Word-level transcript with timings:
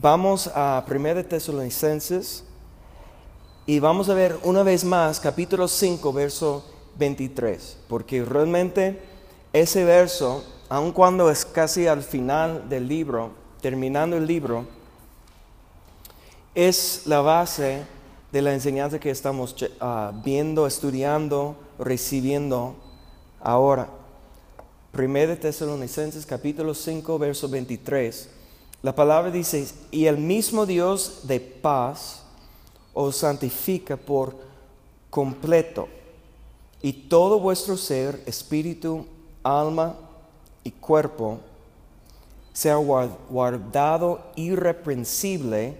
vamos 0.00 0.50
a 0.54 0.84
1 0.88 1.24
Tesalonicenses 1.24 2.44
y 3.66 3.78
vamos 3.78 4.08
a 4.08 4.14
ver 4.14 4.38
una 4.42 4.62
vez 4.62 4.84
más 4.84 5.20
capítulo 5.20 5.68
5, 5.68 6.12
verso 6.12 6.64
23, 6.98 7.78
porque 7.88 8.24
realmente 8.24 9.00
ese 9.52 9.84
verso, 9.84 10.44
aun 10.68 10.92
cuando 10.92 11.30
es 11.30 11.44
casi 11.44 11.86
al 11.86 12.02
final 12.02 12.68
del 12.68 12.88
libro, 12.88 13.30
terminando 13.60 14.16
el 14.16 14.26
libro, 14.26 14.66
es 16.54 17.02
la 17.06 17.20
base 17.20 17.84
de 18.30 18.42
la 18.42 18.52
enseñanza 18.52 18.98
que 18.98 19.10
estamos 19.10 19.54
ah, 19.80 20.12
viendo, 20.24 20.66
estudiando, 20.66 21.56
recibiendo 21.78 22.74
ahora. 23.40 23.88
1 24.94 25.38
Tesalonicenses 25.38 26.26
capítulo 26.26 26.74
5, 26.74 27.18
verso 27.18 27.48
23. 27.48 28.41
La 28.82 28.94
palabra 28.94 29.30
dice, 29.30 29.68
y 29.92 30.06
el 30.06 30.18
mismo 30.18 30.66
Dios 30.66 31.20
de 31.24 31.38
paz 31.38 32.22
os 32.92 33.16
santifica 33.16 33.96
por 33.96 34.36
completo, 35.08 35.88
y 36.82 36.92
todo 36.92 37.38
vuestro 37.38 37.76
ser, 37.76 38.20
espíritu, 38.26 39.06
alma 39.44 39.94
y 40.64 40.72
cuerpo, 40.72 41.38
sea 42.52 42.74
guardado 42.74 44.20
irreprensible 44.34 45.76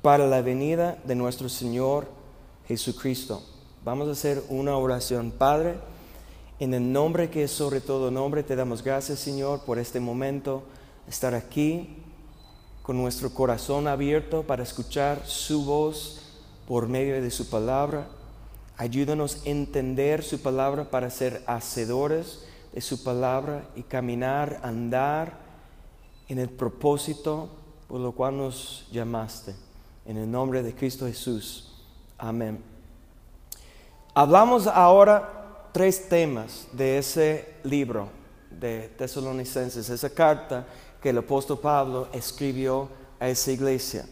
para 0.00 0.26
la 0.26 0.40
venida 0.40 0.98
de 1.04 1.14
nuestro 1.14 1.50
Señor 1.50 2.08
Jesucristo. 2.66 3.42
Vamos 3.84 4.08
a 4.08 4.12
hacer 4.12 4.42
una 4.48 4.76
oración, 4.76 5.30
Padre. 5.30 5.74
En 6.58 6.72
el 6.74 6.92
nombre 6.92 7.30
que 7.30 7.44
es 7.44 7.50
sobre 7.50 7.80
todo 7.80 8.10
nombre, 8.10 8.42
te 8.42 8.56
damos 8.56 8.82
gracias, 8.82 9.18
Señor, 9.18 9.60
por 9.60 9.78
este 9.78 10.00
momento, 10.00 10.62
estar 11.10 11.34
aquí 11.34 11.96
con 12.84 12.96
nuestro 12.96 13.34
corazón 13.34 13.88
abierto 13.88 14.44
para 14.44 14.62
escuchar 14.62 15.26
su 15.26 15.64
voz 15.64 16.20
por 16.68 16.86
medio 16.86 17.20
de 17.20 17.32
su 17.32 17.50
palabra. 17.50 18.06
Ayúdanos 18.76 19.42
a 19.44 19.48
entender 19.50 20.22
su 20.22 20.40
palabra 20.40 20.88
para 20.88 21.10
ser 21.10 21.42
hacedores 21.46 22.44
de 22.72 22.80
su 22.80 23.02
palabra 23.02 23.68
y 23.74 23.82
caminar, 23.82 24.60
andar 24.62 25.40
en 26.28 26.38
el 26.38 26.48
propósito 26.48 27.50
por 27.88 27.98
lo 27.98 28.12
cual 28.12 28.36
nos 28.36 28.86
llamaste. 28.92 29.56
En 30.06 30.16
el 30.16 30.30
nombre 30.30 30.62
de 30.62 30.76
Cristo 30.76 31.06
Jesús. 31.06 31.72
Amén. 32.18 32.62
Hablamos 34.14 34.68
ahora 34.68 35.68
tres 35.72 36.08
temas 36.08 36.68
de 36.72 36.98
ese 36.98 37.56
libro 37.64 38.08
de 38.48 38.88
Tesalonicenses, 38.96 39.90
esa 39.90 40.10
carta 40.10 40.66
que 41.00 41.10
el 41.10 41.18
apóstol 41.18 41.58
Pablo 41.58 42.08
escribió 42.12 42.88
a 43.18 43.28
esa 43.28 43.52
iglesia. 43.52 44.06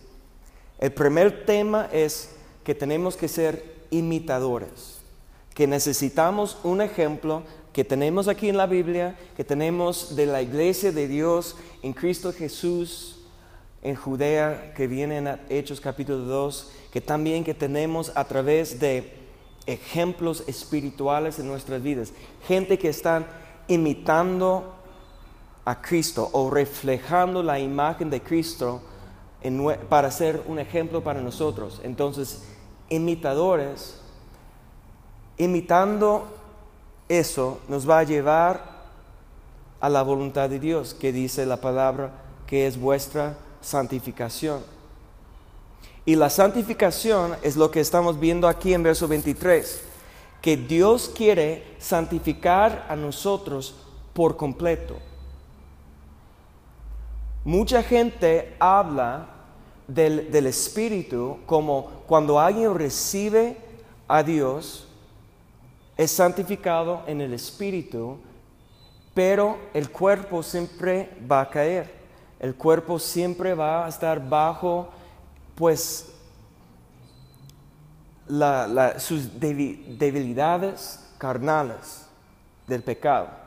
El 0.78 0.92
primer 0.92 1.44
tema 1.44 1.88
es 1.92 2.30
que 2.64 2.74
tenemos 2.74 3.16
que 3.16 3.28
ser 3.28 3.78
imitadores, 3.90 4.98
que 5.54 5.66
necesitamos 5.66 6.58
un 6.62 6.80
ejemplo 6.80 7.42
que 7.72 7.84
tenemos 7.84 8.28
aquí 8.28 8.48
en 8.48 8.56
la 8.56 8.66
Biblia, 8.66 9.16
que 9.36 9.44
tenemos 9.44 10.16
de 10.16 10.26
la 10.26 10.42
iglesia 10.42 10.92
de 10.92 11.08
Dios 11.08 11.56
en 11.82 11.92
Cristo 11.92 12.32
Jesús, 12.32 13.20
en 13.82 13.94
Judea, 13.94 14.72
que 14.74 14.86
viene 14.86 15.18
en 15.18 15.40
Hechos 15.48 15.80
capítulo 15.80 16.18
2, 16.18 16.72
que 16.90 17.00
también 17.00 17.44
que 17.44 17.54
tenemos 17.54 18.10
a 18.14 18.24
través 18.24 18.80
de 18.80 19.12
ejemplos 19.66 20.42
espirituales 20.46 21.38
en 21.38 21.46
nuestras 21.46 21.82
vidas, 21.82 22.12
gente 22.46 22.78
que 22.78 22.88
están 22.88 23.26
imitando 23.68 24.74
a 25.68 25.82
Cristo 25.82 26.30
o 26.32 26.48
reflejando 26.48 27.42
la 27.42 27.58
imagen 27.58 28.08
de 28.08 28.22
Cristo 28.22 28.80
para 29.90 30.10
ser 30.10 30.42
un 30.46 30.58
ejemplo 30.58 31.04
para 31.04 31.20
nosotros. 31.20 31.82
Entonces, 31.84 32.42
imitadores, 32.88 34.00
imitando 35.36 36.26
eso, 37.06 37.60
nos 37.68 37.86
va 37.86 37.98
a 37.98 38.04
llevar 38.04 38.78
a 39.78 39.90
la 39.90 40.00
voluntad 40.00 40.48
de 40.48 40.58
Dios, 40.58 40.94
que 40.94 41.12
dice 41.12 41.44
la 41.44 41.58
palabra 41.58 42.12
que 42.46 42.66
es 42.66 42.80
vuestra 42.80 43.36
santificación. 43.60 44.62
Y 46.06 46.16
la 46.16 46.30
santificación 46.30 47.36
es 47.42 47.56
lo 47.56 47.70
que 47.70 47.80
estamos 47.80 48.18
viendo 48.18 48.48
aquí 48.48 48.72
en 48.72 48.82
verso 48.82 49.06
23, 49.06 49.82
que 50.40 50.56
Dios 50.56 51.12
quiere 51.14 51.76
santificar 51.78 52.86
a 52.88 52.96
nosotros 52.96 53.74
por 54.14 54.38
completo. 54.38 54.96
Mucha 57.48 57.82
gente 57.82 58.54
habla 58.58 59.26
del, 59.86 60.30
del, 60.30 60.48
Espíritu 60.48 61.38
como 61.46 62.02
cuando 62.06 62.38
alguien 62.38 62.74
recibe 62.74 63.56
a 64.06 64.22
Dios, 64.22 64.86
es 65.96 66.10
santificado 66.10 67.04
en 67.06 67.22
el 67.22 67.32
Espíritu, 67.32 68.18
pero 69.14 69.56
el 69.72 69.88
cuerpo 69.88 70.42
siempre 70.42 71.08
va 71.26 71.40
a 71.40 71.48
caer. 71.48 71.90
El 72.38 72.54
cuerpo 72.54 72.98
siempre 72.98 73.54
va 73.54 73.86
a 73.86 73.88
estar 73.88 74.28
bajo 74.28 74.90
pues 75.54 76.12
sus 78.98 79.40
debilidades 79.40 81.00
carnales 81.16 82.04
del 82.66 82.82
pecado. 82.82 83.38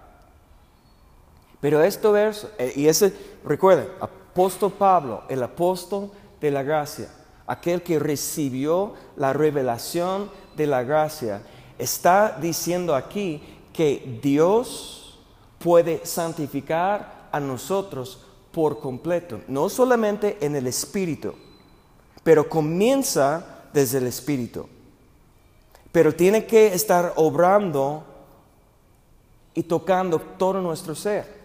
Pero 1.62 1.84
esto 1.84 2.12
verso, 2.12 2.50
eh, 2.58 2.74
y 2.76 2.88
ese, 2.88 3.14
recuerden, 3.44 3.88
apóstol 4.00 4.72
Pablo, 4.72 5.24
el 5.30 5.42
apóstol 5.44 6.12
de 6.40 6.52
la 6.52 6.64
gracia, 6.64 7.10
aquel 7.48 7.82
que 7.82 8.00
recibió 8.00 8.94
la 9.16 9.34
revelación 9.34 10.30
de 10.56 10.68
la 10.68 10.84
gracia, 10.84 11.42
está 11.78 12.38
diciendo 12.40 12.96
aquí 12.96 13.42
que 13.74 14.20
Dios 14.22 15.20
puede 15.60 16.06
santificar 16.06 17.30
a 17.32 17.40
nosotros 17.40 18.26
por 18.52 18.80
completo, 18.80 19.42
no 19.48 19.70
solamente 19.70 20.38
en 20.42 20.56
el 20.56 20.68
espíritu, 20.68 21.34
pero 22.24 22.48
comienza 22.50 23.62
desde 23.74 23.98
el 23.98 24.08
Espíritu. 24.08 24.68
Pero 25.92 26.14
tiene 26.16 26.46
que 26.46 26.74
estar 26.74 27.14
obrando 27.16 28.04
y 29.54 29.64
tocando 29.64 30.20
todo 30.20 30.62
nuestro 30.62 30.96
ser. 30.96 31.41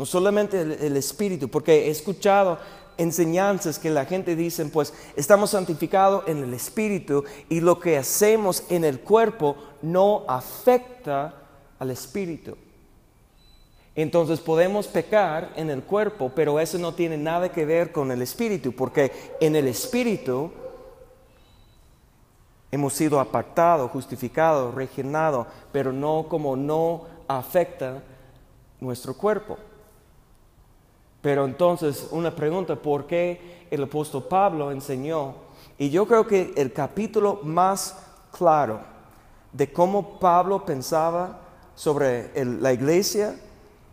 No 0.00 0.06
solamente 0.06 0.62
el, 0.62 0.96
Espíritu, 0.96 1.50
porque 1.50 1.88
he 1.88 1.90
escuchado 1.90 2.58
enseñanzas 2.96 3.78
que 3.78 3.90
la 3.90 4.06
gente 4.06 4.34
dice, 4.34 4.64
pues 4.64 4.94
estamos 5.14 5.50
santificados 5.50 6.26
en 6.26 6.42
el 6.42 6.54
Espíritu 6.54 7.22
y 7.50 7.60
lo 7.60 7.78
que 7.78 7.98
hacemos 7.98 8.64
en 8.70 8.86
el 8.86 9.00
cuerpo 9.00 9.56
no 9.82 10.24
afecta 10.26 11.34
al 11.78 11.90
Espíritu. 11.90 12.56
Entonces 13.94 14.40
podemos 14.40 14.86
pecar 14.86 15.52
en 15.54 15.68
el 15.68 15.82
cuerpo, 15.82 16.32
pero 16.34 16.58
eso 16.58 16.78
no 16.78 16.94
tiene 16.94 17.18
nada 17.18 17.52
que 17.52 17.66
ver 17.66 17.92
con 17.92 18.10
el 18.10 18.22
espíritu, 18.22 18.72
porque 18.72 19.12
en 19.38 19.54
el 19.54 19.68
espíritu 19.68 20.50
hemos 22.70 22.94
sido 22.94 23.20
apartados, 23.20 23.90
justificados, 23.90 24.74
regenerados, 24.74 25.46
pero 25.70 25.92
no 25.92 26.24
como 26.26 26.56
no 26.56 27.04
afecta 27.28 28.02
nuestro 28.80 29.12
cuerpo. 29.12 29.58
Pero 31.20 31.44
entonces 31.44 32.08
una 32.10 32.34
pregunta, 32.34 32.76
¿por 32.76 33.06
qué 33.06 33.66
el 33.70 33.82
apóstol 33.82 34.24
Pablo 34.24 34.70
enseñó? 34.72 35.34
Y 35.78 35.90
yo 35.90 36.06
creo 36.06 36.26
que 36.26 36.52
el 36.56 36.72
capítulo 36.72 37.40
más 37.42 37.96
claro 38.36 38.80
de 39.52 39.72
cómo 39.72 40.18
Pablo 40.18 40.64
pensaba 40.64 41.40
sobre 41.74 42.30
la 42.44 42.72
iglesia, 42.72 43.36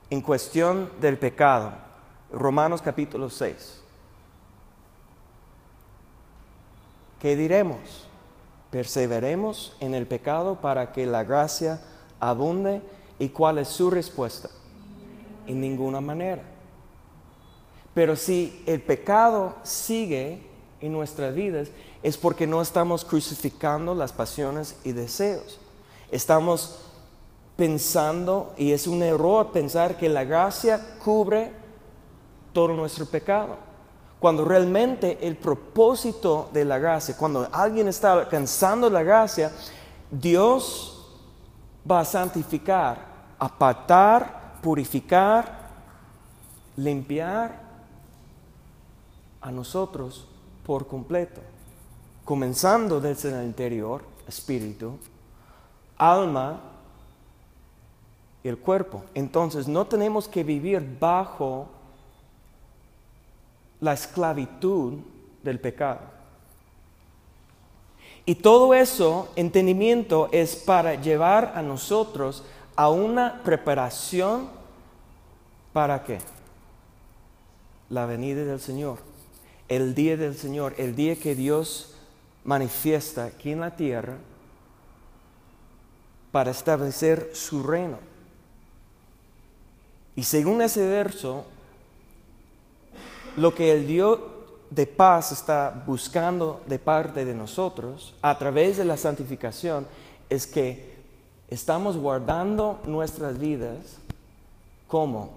en 0.09 0.21
cuestión 0.21 0.89
del 1.01 1.17
pecado. 1.17 1.73
Romanos 2.31 2.81
capítulo 2.81 3.29
6. 3.29 3.81
¿Qué 7.19 7.35
diremos? 7.35 8.07
¿Perseveremos 8.71 9.75
en 9.79 9.93
el 9.93 10.07
pecado 10.07 10.55
para 10.61 10.91
que 10.91 11.05
la 11.05 11.23
gracia 11.23 11.81
abunde? 12.19 12.81
¿Y 13.19 13.29
cuál 13.29 13.57
es 13.57 13.69
su 13.69 13.89
respuesta? 13.89 14.49
En 15.45 15.59
ninguna 15.59 15.99
manera. 15.99 16.43
Pero 17.97 18.15
si 18.15 18.61
el 18.67 18.79
pecado 18.79 19.55
sigue 19.63 20.39
en 20.81 20.91
nuestras 20.91 21.33
vidas, 21.33 21.69
es 22.03 22.15
porque 22.15 22.45
no 22.45 22.61
estamos 22.61 23.03
crucificando 23.03 23.95
las 23.95 24.13
pasiones 24.13 24.75
y 24.83 24.91
deseos. 24.91 25.59
Estamos 26.11 26.77
pensando, 27.55 28.53
y 28.55 28.71
es 28.71 28.85
un 28.85 29.01
error 29.01 29.51
pensar 29.51 29.97
que 29.97 30.09
la 30.09 30.25
gracia 30.25 30.79
cubre 31.03 31.51
todo 32.53 32.67
nuestro 32.75 33.07
pecado. 33.07 33.57
Cuando 34.19 34.45
realmente 34.45 35.17
el 35.19 35.35
propósito 35.35 36.51
de 36.53 36.65
la 36.65 36.77
gracia, 36.77 37.17
cuando 37.17 37.49
alguien 37.51 37.87
está 37.87 38.13
alcanzando 38.13 38.91
la 38.91 39.01
gracia, 39.01 39.51
Dios 40.11 41.03
va 41.89 42.01
a 42.01 42.05
santificar, 42.05 42.99
apartar, 43.39 44.59
purificar, 44.61 45.71
limpiar 46.75 47.65
a 49.41 49.51
nosotros 49.51 50.27
por 50.65 50.87
completo, 50.87 51.41
comenzando 52.25 52.99
desde 52.99 53.29
el 53.29 53.45
interior, 53.45 54.03
espíritu, 54.27 54.97
alma 55.97 56.59
y 58.43 58.47
el 58.49 58.57
cuerpo. 58.57 59.03
Entonces 59.13 59.67
no 59.67 59.87
tenemos 59.87 60.27
que 60.27 60.43
vivir 60.43 60.97
bajo 60.99 61.67
la 63.79 63.93
esclavitud 63.93 64.95
del 65.43 65.59
pecado. 65.59 66.01
Y 68.25 68.35
todo 68.35 68.73
eso, 68.73 69.29
entendimiento, 69.37 70.27
es 70.33 70.57
para 70.57 70.95
llevar 70.95 71.53
a 71.55 71.61
nosotros 71.61 72.43
a 72.75 72.89
una 72.89 73.41
preparación 73.43 74.49
para 75.71 76.03
qué? 76.03 76.19
La 77.89 78.05
venida 78.05 78.43
del 78.43 78.59
Señor, 78.59 78.97
el 79.67 79.93
día 79.95 80.17
del 80.17 80.35
Señor, 80.35 80.73
el 80.77 80.95
día 80.95 81.15
que 81.15 81.35
Dios 81.35 81.93
manifiesta 82.43 83.25
aquí 83.25 83.51
en 83.51 83.59
la 83.59 83.75
tierra 83.75 84.17
para 86.31 86.51
establecer 86.51 87.31
su 87.33 87.63
reino. 87.63 87.97
Y 90.15 90.23
según 90.23 90.61
ese 90.61 90.87
verso, 90.87 91.45
lo 93.35 93.53
que 93.53 93.71
el 93.71 93.85
Dios 93.85 94.19
de 94.69 94.87
paz 94.87 95.31
está 95.31 95.83
buscando 95.85 96.61
de 96.67 96.79
parte 96.79 97.23
de 97.23 97.33
nosotros 97.33 98.13
a 98.21 98.37
través 98.37 98.77
de 98.77 98.85
la 98.85 98.97
santificación 98.97 99.87
es 100.29 100.47
que 100.47 100.97
estamos 101.49 101.97
guardando 101.97 102.81
nuestras 102.85 103.39
vidas 103.39 103.97
como 104.87 105.31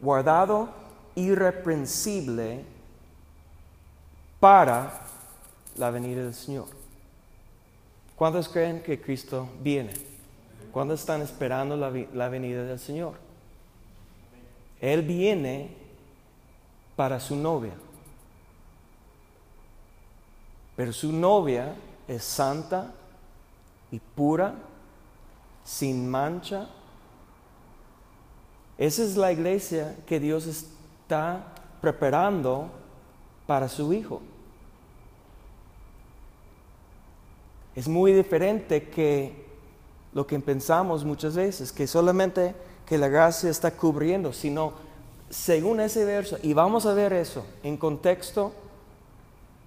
guardado 0.00 0.68
irreprensible 1.14 2.64
para 4.40 5.02
la 5.76 5.90
venida 5.90 6.22
del 6.22 6.34
Señor. 6.34 6.66
¿Cuántos 8.16 8.48
creen 8.48 8.82
que 8.82 9.00
Cristo 9.00 9.48
viene? 9.62 9.92
¿Cuántos 10.72 11.00
están 11.00 11.20
esperando 11.22 11.76
la, 11.76 11.90
la 12.14 12.28
venida 12.28 12.64
del 12.64 12.78
Señor? 12.78 13.14
Él 14.80 15.02
viene 15.02 15.76
para 16.96 17.20
su 17.20 17.36
novia. 17.36 17.74
Pero 20.76 20.92
su 20.92 21.12
novia 21.12 21.74
es 22.08 22.24
santa 22.24 22.92
y 23.90 23.98
pura, 23.98 24.54
sin 25.64 26.08
mancha. 26.08 26.68
Esa 28.78 29.02
es 29.04 29.16
la 29.16 29.32
iglesia 29.32 29.96
que 30.06 30.18
Dios 30.18 30.46
está 30.46 31.44
preparando 31.82 32.70
para 33.46 33.68
su 33.68 33.92
Hijo. 33.92 34.22
Es 37.74 37.88
muy 37.88 38.12
diferente 38.12 38.88
que 38.88 39.46
lo 40.12 40.26
que 40.26 40.38
pensamos 40.40 41.04
muchas 41.04 41.36
veces, 41.36 41.72
que 41.72 41.86
solamente 41.86 42.54
que 42.86 42.98
la 42.98 43.08
gracia 43.08 43.48
está 43.50 43.70
cubriendo, 43.70 44.32
sino 44.32 44.72
según 45.28 45.80
ese 45.80 46.04
verso, 46.04 46.38
y 46.42 46.52
vamos 46.52 46.86
a 46.86 46.94
ver 46.94 47.12
eso 47.12 47.46
en 47.62 47.76
contexto 47.76 48.52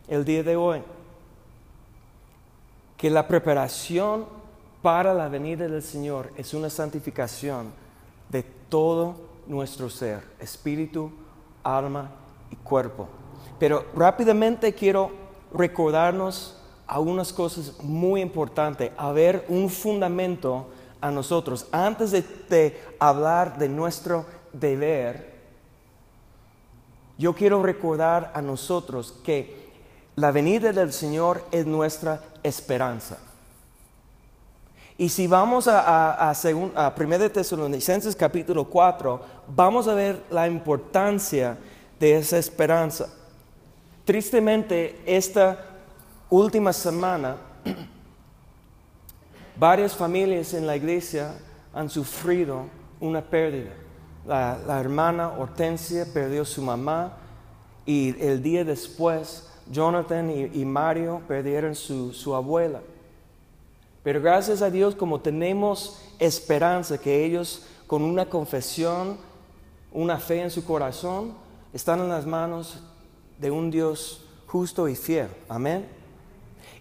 el 0.10 0.26
día 0.26 0.44
de 0.44 0.58
hoy 0.58 0.82
que 2.98 3.10
la 3.10 3.28
preparación 3.28 4.26
para 4.82 5.14
la 5.14 5.28
venida 5.28 5.68
del 5.68 5.82
Señor 5.82 6.32
es 6.38 6.54
una 6.54 6.70
santificación 6.70 7.72
de 8.30 8.44
todo 8.44 9.16
nuestro 9.46 9.90
ser, 9.90 10.24
espíritu, 10.40 11.12
alma 11.64 12.12
y 12.50 12.56
cuerpo. 12.56 13.10
Pero 13.60 13.86
rápidamente 13.94 14.74
quiero 14.74 15.12
recordarnos 15.54 16.63
algunas 16.88 17.32
cosas 17.32 17.74
muy 17.82 18.22
importantes, 18.22 18.92
a 18.98 19.12
ver 19.12 19.46
un 19.48 19.70
fundamento 19.70 20.68
a 21.02 21.12
nosotros. 21.12 21.68
Antes 21.72 22.12
de, 22.12 22.82
hablar 23.00 23.58
de 23.58 23.70
nuestro 23.70 24.26
deber, 24.54 25.34
yo 27.18 27.34
quiero 27.34 27.62
recordar 27.62 28.32
a 28.34 28.42
nosotros 28.42 29.14
que 29.24 29.72
la 30.16 30.32
venida 30.32 30.72
del 30.72 30.94
Señor 30.94 31.44
es 31.52 31.66
nuestra 31.66 32.22
esperanza. 32.42 33.18
Y 34.98 35.10
si 35.10 35.28
vamos 35.28 35.68
a, 35.68 35.82
a, 35.82 36.32
a, 36.32 36.94
1 36.98 37.32
Tesalonicenses 37.32 38.16
capítulo 38.16 38.66
4, 38.66 39.22
vamos 39.48 39.88
a 39.88 39.96
ver 39.96 40.24
la 40.30 40.48
importancia 40.48 41.58
de 42.00 42.18
esa 42.18 42.38
esperanza. 42.38 43.10
Tristemente, 44.06 45.02
esta 45.06 45.73
última 46.34 46.74
semana, 46.74 47.38
varias 49.56 49.96
familias 49.96 50.54
en 50.54 50.66
la 50.66 50.76
iglesia 50.76 51.36
han 51.74 51.90
sufrido 51.90 52.66
una 53.00 53.22
pérdida. 53.22 53.72
La, 54.26 54.80
hermana 54.80 55.30
Hortensia 55.38 56.06
perdió 56.12 56.46
su 56.46 56.62
mamá 56.62 57.18
y 57.86 58.20
el 58.20 58.42
día 58.42 58.64
después 58.64 59.50
Jonathan 59.70 60.32
y, 60.32 60.66
Mario 60.66 61.22
perdieron 61.28 61.76
su, 61.76 62.14
su 62.14 62.34
abuela. 62.34 62.82
Pero 64.02 64.22
gracias 64.22 64.62
a 64.62 64.70
Dios, 64.70 64.96
como 64.96 65.20
tenemos 65.20 66.02
esperanza 66.20 66.98
que 66.98 67.24
ellos 67.26 67.66
con 67.86 68.02
una 68.02 68.26
confesión, 68.26 69.18
una 69.92 70.18
fe 70.18 70.42
en 70.42 70.50
su 70.50 70.66
corazón, 70.66 71.34
están 71.74 72.00
en 72.00 72.10
las 72.10 72.26
manos 72.26 72.80
de 73.40 73.52
un 73.52 73.70
Dios 73.70 74.26
justo 74.48 74.88
y 74.88 74.96
fiel. 74.96 75.28
Amén. 75.48 76.03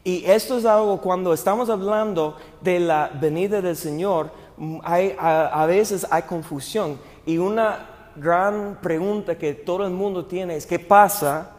Y 0.04 0.24
esto 0.24 0.58
es 0.58 0.64
algo 0.64 1.00
cuando 1.00 1.32
estamos 1.32 1.70
hablando 1.70 2.36
de 2.60 2.80
la 2.80 3.10
venida 3.20 3.60
del 3.60 3.76
Señor, 3.76 4.30
hay, 4.82 5.14
a, 5.18 5.62
a, 5.62 5.66
veces 5.66 6.06
hay 6.10 6.22
confusión. 6.22 6.98
Y 7.24 7.38
una 7.38 8.10
gran 8.16 8.78
pregunta 8.82 9.38
que 9.38 9.54
todo 9.54 9.86
el 9.86 9.92
mundo 9.92 10.26
tiene 10.26 10.56
es, 10.56 10.66
¿qué 10.66 10.78
pasa 10.78 11.52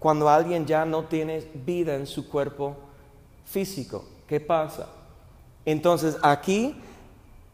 cuando 0.00 0.28
alguien 0.28 0.66
ya 0.66 0.84
no 0.84 1.04
tiene 1.04 1.46
vida 1.54 1.94
en 1.94 2.06
su 2.06 2.28
cuerpo 2.28 2.74
físico. 3.44 4.02
¿Qué 4.26 4.40
pasa? 4.40 4.88
Entonces 5.64 6.16
aquí 6.22 6.74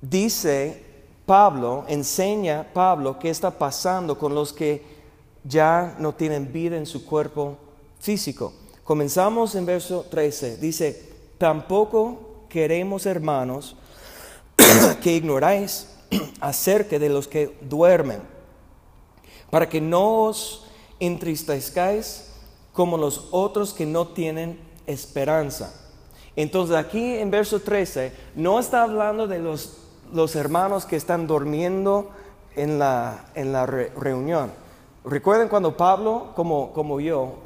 dice 0.01 0.85
Pablo, 1.27 1.85
enseña 1.89 2.65
Pablo 2.73 3.19
qué 3.19 3.31
está 3.31 3.51
pasando 3.51 4.17
con 4.17 4.33
los 4.33 4.53
que 4.53 4.81
ya 5.43 5.97
no 5.99 6.15
tienen 6.15 6.53
vida 6.53 6.77
en 6.77 6.87
su 6.87 7.05
cuerpo 7.05 7.57
físico. 7.99 8.53
Comenzamos 8.87 9.57
en 9.57 9.67
verso 9.67 10.07
13. 10.09 10.59
Dice, 10.59 11.13
tampoco 11.39 12.45
queremos 12.49 13.05
hermanos 13.05 13.75
que 15.03 15.13
ignoráis 15.13 15.89
acerca 16.41 16.97
de 16.97 17.09
los 17.09 17.27
que 17.27 17.59
duermen, 17.63 18.21
para 19.51 19.69
que 19.69 19.81
no 19.81 20.23
os 20.23 20.69
entristezcáis 21.01 22.31
como 22.73 22.97
los 22.97 23.27
otros 23.33 23.75
que 23.75 23.87
no 23.87 24.07
tienen 24.07 24.61
esperanza. 24.87 25.75
Entonces 26.37 26.77
aquí 26.77 27.17
en 27.17 27.33
verso 27.33 27.59
13 27.59 28.13
no 28.37 28.61
está 28.61 28.85
hablando 28.85 29.27
de 29.27 29.41
los, 29.41 29.79
los 30.13 30.37
hermanos 30.37 30.87
que 30.87 30.95
están 30.95 31.27
durmiendo 31.27 32.11
en 32.55 32.79
la, 32.79 33.25
en 33.35 33.53
la 33.53 33.67
reunión. 33.67 34.53
Recuerden 35.05 35.49
cuando 35.49 35.77
Pablo, 35.77 36.33
como, 36.37 36.73
como 36.73 37.01
yo, 37.01 37.46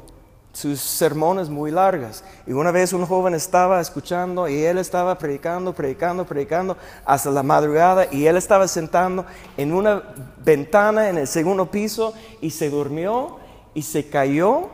sus 0.53 0.79
sermones 0.79 1.49
muy 1.49 1.71
largas. 1.71 2.23
Y 2.45 2.53
una 2.53 2.71
vez 2.71 2.93
un 2.93 3.05
joven 3.05 3.33
estaba 3.33 3.79
escuchando 3.79 4.47
y 4.47 4.63
él 4.63 4.77
estaba 4.77 5.17
predicando, 5.17 5.73
predicando, 5.73 6.25
predicando 6.25 6.77
hasta 7.05 7.31
la 7.31 7.43
madrugada 7.43 8.07
y 8.11 8.25
él 8.25 8.37
estaba 8.37 8.67
sentando 8.67 9.25
en 9.57 9.73
una 9.73 10.03
ventana 10.43 11.09
en 11.09 11.17
el 11.17 11.27
segundo 11.27 11.71
piso 11.71 12.13
y 12.41 12.49
se 12.49 12.69
durmió 12.69 13.39
y 13.73 13.81
se 13.81 14.09
cayó 14.09 14.69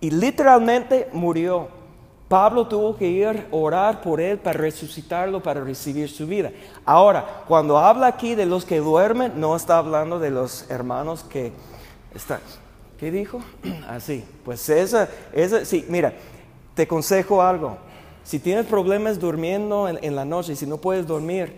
y 0.00 0.10
literalmente 0.10 1.08
murió. 1.12 1.68
Pablo 2.28 2.66
tuvo 2.66 2.96
que 2.96 3.06
ir 3.06 3.26
a 3.28 3.54
orar 3.54 4.00
por 4.00 4.18
él 4.18 4.38
para 4.38 4.58
resucitarlo, 4.58 5.42
para 5.42 5.60
recibir 5.60 6.08
su 6.08 6.26
vida. 6.26 6.50
Ahora, 6.86 7.44
cuando 7.46 7.76
habla 7.76 8.06
aquí 8.06 8.34
de 8.34 8.46
los 8.46 8.64
que 8.64 8.78
duermen, 8.78 9.38
no 9.38 9.54
está 9.54 9.76
hablando 9.76 10.18
de 10.18 10.30
los 10.30 10.68
hermanos 10.70 11.24
que 11.24 11.52
están. 12.14 12.40
¿Qué 13.02 13.10
dijo? 13.10 13.40
Así. 13.88 14.22
pues 14.44 14.68
esa, 14.68 15.08
esa, 15.32 15.64
sí, 15.64 15.84
mira, 15.88 16.12
te 16.76 16.82
aconsejo 16.82 17.42
algo. 17.42 17.76
Si 18.22 18.38
tienes 18.38 18.64
problemas 18.66 19.18
durmiendo 19.18 19.88
en, 19.88 20.14
la 20.14 20.24
noche 20.24 20.52
y 20.52 20.56
si 20.56 20.66
no 20.66 20.76
puedes 20.76 21.04
dormir, 21.04 21.52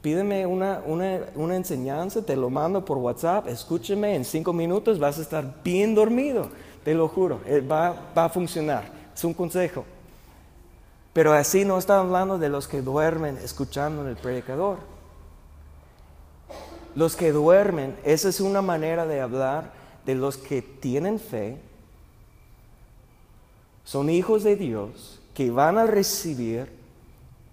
pídeme 0.00 0.46
una, 0.46 0.82
una, 0.86 1.22
una, 1.34 1.56
enseñanza, 1.56 2.24
te 2.24 2.36
lo 2.36 2.48
mando 2.48 2.84
por 2.84 2.98
WhatsApp, 2.98 3.48
escúcheme, 3.48 4.14
en 4.14 4.24
cinco 4.24 4.52
minutos 4.52 5.00
vas 5.00 5.18
a 5.18 5.22
estar 5.22 5.44
bien 5.64 5.96
dormido. 5.96 6.48
Te 6.84 6.94
lo 6.94 7.08
juro, 7.08 7.40
eh, 7.44 7.60
va, 7.60 8.12
a 8.14 8.28
funcionar. 8.28 8.84
Es 9.12 9.24
un 9.24 9.34
consejo. 9.34 9.84
Pero 11.12 11.32
así 11.32 11.64
no 11.64 11.76
está 11.76 11.98
hablando 11.98 12.38
de 12.38 12.48
los 12.48 12.68
que 12.68 12.82
duermen 12.82 13.36
escuchando 13.38 14.02
en 14.02 14.10
el 14.10 14.16
predicador. 14.16 14.78
Los 16.94 17.16
que 17.16 17.32
duermen, 17.32 17.96
esa 18.04 18.28
es 18.28 18.40
una 18.40 18.62
manera 18.62 19.04
de 19.04 19.20
hablar 19.20 19.77
de 20.08 20.14
los 20.14 20.38
que 20.38 20.62
tienen 20.62 21.20
fe, 21.20 21.58
son 23.84 24.08
hijos 24.08 24.42
de 24.42 24.56
Dios, 24.56 25.20
que 25.34 25.50
van 25.50 25.76
a 25.76 25.84
recibir 25.84 26.72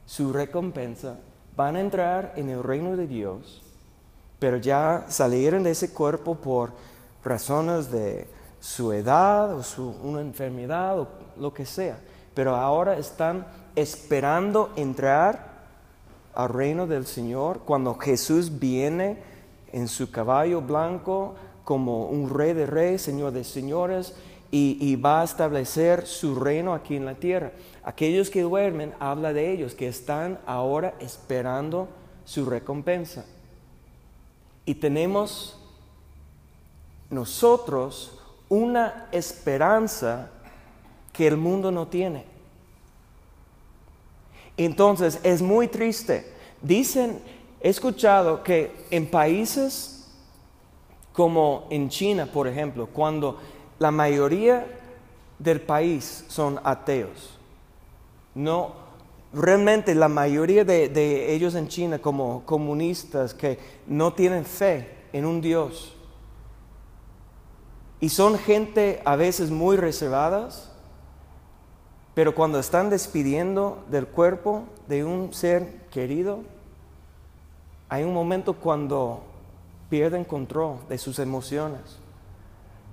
su 0.05 0.31
recompensa, 0.31 1.19
van 1.57 1.75
a 1.75 1.81
entrar 1.81 2.31
en 2.38 2.47
el 2.47 2.63
reino 2.63 2.95
de 2.95 3.07
Dios, 3.07 3.62
pero 4.39 4.55
ya 4.55 5.03
salieron 5.09 5.63
de 5.63 5.71
ese 5.71 5.91
cuerpo 5.91 6.35
por 6.35 6.71
razones 7.25 7.91
de 7.91 8.25
su 8.62 8.93
edad 8.93 9.53
o 9.53 9.62
su, 9.62 9.89
una 10.01 10.21
enfermedad 10.21 10.97
o 10.97 11.09
lo 11.38 11.53
que 11.53 11.65
sea, 11.65 12.00
pero 12.33 12.55
ahora 12.55 12.97
están 12.97 13.47
esperando 13.75 14.71
entrar 14.77 15.65
al 16.33 16.47
reino 16.47 16.88
del 16.88 17.05
Señor 17.05 17.63
cuando 17.65 17.95
Jesús 17.95 18.59
viene 18.59 19.17
en 19.74 19.89
su 19.89 20.09
caballo 20.09 20.62
blanco 20.62 21.35
como 21.65 22.05
un 22.05 22.29
rey 22.29 22.53
de 22.53 22.67
reyes, 22.67 23.01
señor 23.01 23.34
de 23.34 23.43
señores, 23.43 24.13
y, 24.51 24.95
va 24.95 25.19
a 25.19 25.25
establecer 25.25 26.07
su 26.07 26.36
reino 26.36 26.74
aquí 26.74 26.95
en 26.95 27.03
la 27.03 27.15
tierra. 27.15 27.51
Aquellos 27.84 28.29
que 28.29 28.43
duermen, 28.43 28.93
habla 29.01 29.34
de 29.34 29.51
ellos, 29.51 29.75
que 29.75 29.89
están 29.89 30.39
ahora 30.45 30.93
esperando 31.01 31.89
su 32.24 32.45
recompensa. 32.45 33.25
Y 34.65 34.75
tenemos 34.75 35.60
nosotros 37.10 38.17
una 38.48 39.07
esperanza 39.12 40.29
que 41.12 41.27
el 41.27 41.36
mundo 41.36 41.69
no 41.72 41.88
tiene. 41.88 42.24
Entonces 44.55 45.19
es 45.24 45.41
muy 45.41 45.67
triste. 45.67 46.31
Dicen, 46.62 47.19
he 47.60 47.69
escuchado 47.69 48.41
que 48.41 48.72
en 48.89 49.10
países 49.10 49.95
como 51.15 51.65
en 51.69 51.88
China, 51.88 52.25
por 52.25 52.48
ejemplo, 52.48 52.88
cuando 52.88 53.39
la 53.79 53.89
mayoría 53.89 54.67
del 55.39 55.62
país 55.62 56.25
son 56.27 56.60
ateos, 56.63 57.39
no, 58.34 58.74
realmente 59.34 59.95
la 59.95 60.10
mayoría 60.10 60.65
de, 60.65 61.34
ellos 61.34 61.55
en 61.55 61.69
China 61.69 62.00
como 62.00 62.43
comunistas 62.45 63.34
que 63.34 63.57
no 63.88 64.12
tienen 64.13 64.43
fe 64.43 64.89
en 65.13 65.25
un 65.25 65.39
Dios, 65.39 65.95
y 68.01 68.10
son 68.10 68.38
gente 68.38 69.01
a 69.05 69.15
veces 69.15 69.50
muy 69.50 69.77
reservadas, 69.77 70.69
pero 72.13 72.36
cuando 72.36 72.60
están 72.60 72.89
despidiendo 72.89 73.84
del 73.89 74.05
cuerpo 74.05 74.63
de 74.88 75.05
un 75.05 75.34
ser 75.34 75.86
querido, 75.91 76.41
hay 77.88 78.03
un 78.03 78.13
momento 78.13 78.53
cuando 78.53 79.24
pierden 79.89 80.24
control 80.24 80.77
de 80.89 80.98
sus 80.98 81.20
emociones, 81.20 81.82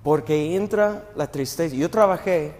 porque 0.03 0.55
entra 0.55 1.09
la 1.15 1.31
tristeza. 1.31 1.75
Yo 1.75 1.89
trabajé 1.89 2.53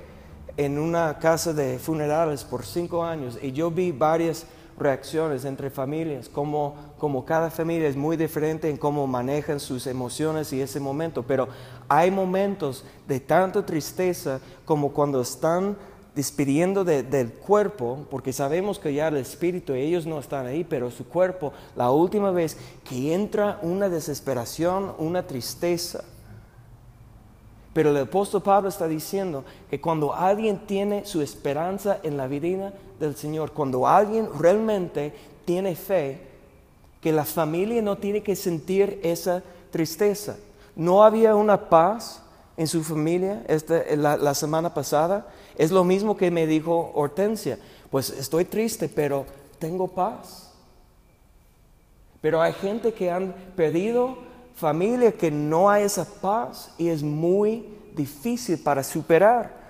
en 0.57 0.77
una 0.77 1.19
casa 1.19 1.53
de 1.53 1.79
funerales 1.79 2.43
por 2.43 2.65
cinco 2.65 3.03
años 3.03 3.37
y 3.41 3.51
yo 3.51 3.71
vi 3.71 3.91
varias 3.91 4.45
reacciones 4.77 5.45
entre 5.45 5.69
familias, 5.69 6.27
como, 6.29 6.75
como 6.97 7.25
cada 7.25 7.51
familia 7.51 7.87
es 7.87 7.95
muy 7.95 8.17
diferente 8.17 8.69
en 8.69 8.77
cómo 8.77 9.05
manejan 9.05 9.59
sus 9.59 9.85
emociones 9.87 10.51
y 10.51 10.61
ese 10.61 10.79
momento, 10.79 11.23
pero 11.23 11.47
hay 11.87 12.09
momentos 12.09 12.83
de 13.07 13.19
tanta 13.19 13.65
tristeza 13.65 14.39
como 14.65 14.91
cuando 14.91 15.21
están 15.21 15.77
despidiendo 16.15 16.83
del 16.83 17.31
cuerpo, 17.31 18.05
porque 18.09 18.33
sabemos 18.33 18.77
que 18.77 18.93
ya 18.93 19.07
el 19.07 19.17
espíritu, 19.17 19.73
ellos 19.73 20.05
no 20.05 20.19
están 20.19 20.45
ahí, 20.45 20.63
pero 20.63 20.91
su 20.91 21.05
cuerpo, 21.07 21.53
la 21.75 21.91
última 21.91 22.31
vez 22.31 22.57
que 22.87 23.13
entra 23.13 23.59
una 23.61 23.89
desesperación, 23.89 24.93
una 24.99 25.25
tristeza. 25.25 26.03
Pero 27.73 27.89
el 27.89 27.97
apóstol 27.97 28.43
Pablo 28.43 28.69
está 28.69 28.87
diciendo 28.87 29.43
que 29.69 29.81
cuando 29.81 30.13
alguien 30.13 30.59
tiene 30.67 31.05
su 31.05 31.21
esperanza 31.21 31.99
en 32.03 32.17
la 32.17 32.27
vida 32.27 32.73
del 32.99 33.15
Señor, 33.15 33.51
cuando 33.51 33.87
alguien 33.87 34.29
realmente 34.37 35.11
tiene 35.45 35.75
fe, 35.75 36.33
que 37.01 37.11
la 37.11 37.25
familia 37.25 37.81
no 37.81 37.97
tiene 37.97 38.23
que 38.23 38.35
sentir 38.35 38.99
esa 39.03 39.43
tristeza. 39.71 40.37
No 40.75 41.03
había 41.03 41.35
una 41.35 41.69
paz 41.69 42.22
en 42.55 42.67
su 42.67 42.83
familia 42.83 43.43
este, 43.47 43.95
la, 43.97 44.33
semana 44.35 44.73
pasada. 44.73 45.27
Es 45.57 45.71
lo 45.71 45.83
mismo 45.83 46.15
que 46.15 46.31
me 46.31 46.45
dijo 46.47 46.91
Hortensia. 46.93 47.57
Pues 47.89 48.09
estoy 48.09 48.45
triste, 48.45 48.89
pero 48.89 49.25
tengo 49.59 49.87
paz. 49.87 50.51
Pero 52.21 52.41
hay 52.41 52.53
gente 52.53 52.93
que 52.93 53.11
han 53.11 53.33
perdido 53.55 54.17
familia 54.55 55.11
que 55.11 55.31
no 55.31 55.69
hay 55.69 55.83
esa 55.83 56.05
paz 56.05 56.71
y 56.77 56.87
es 56.87 57.03
muy 57.03 57.67
difícil 57.95 58.59
para 58.59 58.83
superar. 58.83 59.61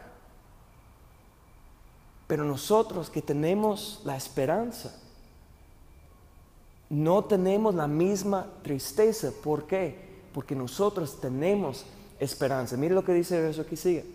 Pero 2.27 2.43
nosotros 2.43 3.09
que 3.09 3.21
tenemos 3.21 4.01
la 4.03 4.15
esperanza, 4.15 4.95
no 6.89 7.23
tenemos 7.23 7.73
la 7.73 7.87
misma 7.87 8.47
tristeza. 8.61 9.31
¿Por 9.43 9.65
qué? 9.65 10.13
Porque 10.33 10.55
nosotros 10.55 11.19
tenemos 11.19 11.85
esperanza. 12.24 12.77
Mire 12.77 12.96
lo 12.96 13.03
que 13.03 13.13
dice 13.13 13.38
el 13.38 13.44
verso 13.44 13.65
que 13.65 13.75
sigue. 13.75 14.06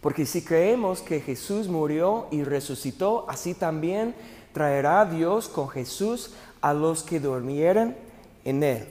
Porque 0.00 0.24
si 0.24 0.42
creemos 0.42 1.02
que 1.02 1.20
Jesús 1.20 1.68
murió 1.68 2.26
y 2.30 2.42
resucitó, 2.42 3.26
así 3.28 3.54
también 3.54 4.14
traerá 4.52 5.04
Dios 5.04 5.48
con 5.48 5.68
Jesús 5.68 6.30
a 6.60 6.72
los 6.72 7.02
que 7.02 7.20
durmieran 7.20 7.96
en 8.44 8.62
él. 8.62 8.88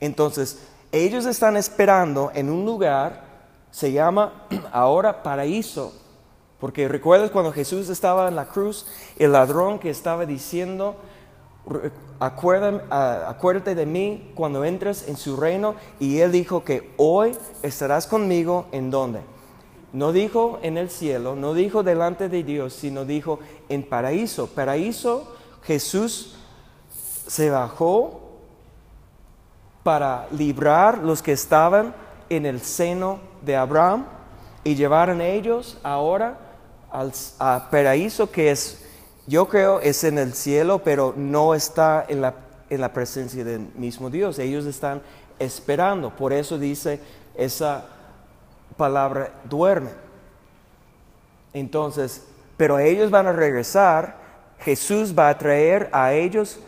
Entonces, 0.00 0.58
ellos 0.92 1.26
están 1.26 1.56
esperando 1.56 2.32
en 2.34 2.50
un 2.50 2.64
lugar, 2.64 3.24
se 3.70 3.92
llama 3.92 4.46
ahora 4.72 5.22
paraíso, 5.22 5.94
porque 6.58 6.88
recuerdas 6.88 7.30
cuando 7.30 7.52
Jesús 7.52 7.88
estaba 7.88 8.28
en 8.28 8.36
la 8.36 8.46
cruz, 8.46 8.86
el 9.18 9.32
ladrón 9.32 9.78
que 9.78 9.90
estaba 9.90 10.26
diciendo, 10.26 10.96
acuérdate 12.18 13.74
de 13.74 13.86
mí 13.86 14.32
cuando 14.34 14.64
entres 14.64 15.08
en 15.08 15.16
su 15.16 15.36
reino. 15.36 15.74
Y 15.98 16.18
él 16.20 16.32
dijo 16.32 16.64
que 16.64 16.92
hoy 16.96 17.36
estarás 17.62 18.06
conmigo 18.06 18.66
en 18.72 18.90
donde. 18.90 19.20
No 19.92 20.12
dijo 20.12 20.60
en 20.62 20.78
el 20.78 20.88
cielo, 20.88 21.34
no 21.34 21.52
dijo 21.52 21.82
delante 21.82 22.28
de 22.28 22.44
Dios, 22.44 22.74
sino 22.74 23.04
dijo 23.04 23.40
en 23.68 23.82
paraíso. 23.82 24.46
Paraíso, 24.46 25.34
Jesús 25.62 26.36
se 27.26 27.50
bajó 27.50 28.20
para 29.82 30.28
librar 30.30 30.98
los 30.98 31.22
que 31.22 31.32
estaban 31.32 31.94
en 32.28 32.46
el 32.46 32.60
seno 32.60 33.18
de 33.42 33.56
Abraham 33.56 34.06
y 34.62 34.74
llevaron 34.74 35.20
ellos 35.20 35.78
ahora 35.82 36.38
al 36.90 37.12
paraíso 37.70 38.30
que 38.30 38.50
es 38.50 38.86
yo 39.26 39.48
creo 39.48 39.80
es 39.80 40.04
en 40.04 40.18
el 40.18 40.34
cielo, 40.34 40.82
pero 40.82 41.14
no 41.16 41.54
está 41.54 42.04
en 42.08 42.20
la, 42.20 42.34
en 42.68 42.80
la 42.80 42.92
presencia 42.92 43.44
del 43.44 43.68
mismo 43.74 44.10
Dios. 44.10 44.38
Ellos 44.38 44.66
están 44.66 45.02
esperando. 45.38 46.10
Por 46.10 46.32
eso 46.32 46.58
dice 46.58 47.00
esa 47.34 47.86
palabra 48.76 49.32
duerme. 49.44 49.90
Entonces, 51.52 52.24
pero 52.56 52.78
ellos 52.78 53.10
van 53.10 53.26
a 53.26 53.32
regresar. 53.32 54.18
Jesús 54.60 55.18
va 55.18 55.28
a 55.28 55.38
traer 55.38 55.88
a 55.92 56.12
ellos 56.12 56.58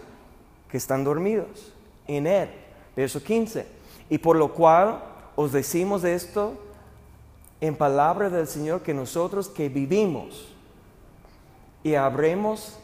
que 0.70 0.76
están 0.76 1.04
dormidos 1.04 1.72
en 2.06 2.26
Él. 2.26 2.48
Verso 2.96 3.22
15. 3.22 3.66
Y 4.08 4.18
por 4.18 4.36
lo 4.36 4.52
cual 4.52 5.02
os 5.36 5.52
decimos 5.52 6.04
esto 6.04 6.54
en 7.60 7.76
palabra 7.76 8.28
del 8.28 8.46
Señor 8.46 8.82
que 8.82 8.94
nosotros 8.94 9.48
que 9.48 9.68
vivimos 9.68 10.51
y 11.82 11.94
habremos 11.94 12.78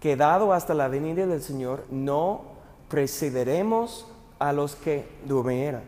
quedado 0.00 0.52
hasta 0.52 0.74
la 0.74 0.88
venida 0.88 1.26
del 1.26 1.42
Señor, 1.42 1.84
no 1.90 2.42
precederemos 2.88 4.06
a 4.38 4.52
los 4.52 4.74
que 4.74 5.06
durmieran. 5.26 5.82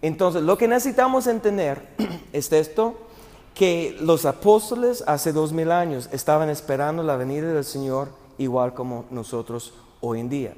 Entonces, 0.00 0.42
lo 0.42 0.56
que 0.56 0.68
necesitamos 0.68 1.26
entender 1.26 1.88
es 2.32 2.52
esto, 2.52 2.94
que 3.54 3.96
los 4.00 4.24
apóstoles 4.24 5.04
hace 5.06 5.32
dos 5.32 5.52
mil 5.52 5.70
años 5.70 6.08
estaban 6.12 6.50
esperando 6.50 7.02
la 7.02 7.16
venida 7.16 7.52
del 7.52 7.64
Señor 7.64 8.08
igual 8.36 8.74
como 8.74 9.04
nosotros 9.10 9.74
hoy 10.00 10.20
en 10.20 10.28
día. 10.28 10.54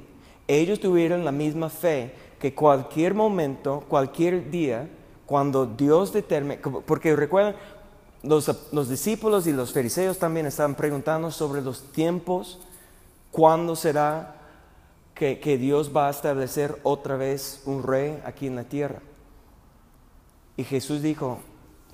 Ellos 0.47 0.79
tuvieron 0.79 1.23
la 1.23 1.31
misma 1.31 1.69
fe 1.69 2.13
que 2.39 2.55
cualquier 2.55 3.13
momento, 3.13 3.83
cualquier 3.87 4.49
día, 4.49 4.89
cuando 5.25 5.65
Dios 5.65 6.13
determine, 6.13 6.57
porque 6.85 7.15
recuerden, 7.15 7.55
los, 8.27 8.89
discípulos 8.89 9.47
y 9.47 9.53
los 9.53 9.73
fariseos 9.73 10.19
también 10.19 10.45
estaban 10.45 10.75
preguntando 10.75 11.31
sobre 11.31 11.61
los 11.61 11.91
tiempos, 11.91 12.59
cuándo 13.31 13.75
será 13.75 14.35
que, 15.13 15.39
que, 15.39 15.57
Dios 15.57 15.95
va 15.95 16.07
a 16.07 16.11
establecer 16.11 16.79
otra 16.83 17.15
vez 17.15 17.61
un 17.65 17.83
rey 17.83 18.21
aquí 18.25 18.47
en 18.47 18.55
la 18.55 18.63
tierra. 18.63 19.01
Y 20.55 20.63
Jesús 20.63 21.01
dijo, 21.01 21.39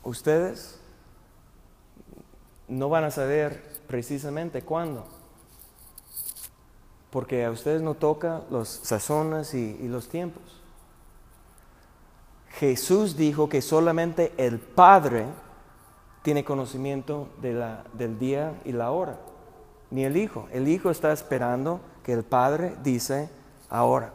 ustedes 0.04 0.80
no 2.68 2.90
van 2.90 3.04
a 3.04 3.12
saber 3.12 3.82
precisamente 3.88 4.62
cuándo, 4.62 5.06
porque 7.12 7.46
a 7.46 7.52
ustedes 7.52 7.82
no 7.82 7.94
toca 7.96 8.42
los 8.50 8.68
sazones 8.68 9.54
y 9.54 9.88
los 9.88 10.10
tiempos. 10.10 10.44
Jesús 12.60 13.18
dijo 13.18 13.50
que 13.50 13.62
solamente 13.62 14.32
el 14.38 14.60
Padre 14.60 15.26
tiene 16.24 16.44
conocimiento 16.44 17.28
de 17.42 17.54
la, 17.54 17.84
del 17.94 18.18
día 18.18 18.60
y 18.66 18.72
la 18.72 18.92
hora, 18.92 19.20
ni 19.92 20.06
el 20.06 20.18
Hijo. 20.18 20.48
El 20.52 20.68
Hijo 20.68 20.90
está 20.90 21.12
esperando 21.12 21.82
que 22.04 22.14
el 22.14 22.24
Padre 22.24 22.76
dice 22.82 23.30
ahora. 23.70 24.14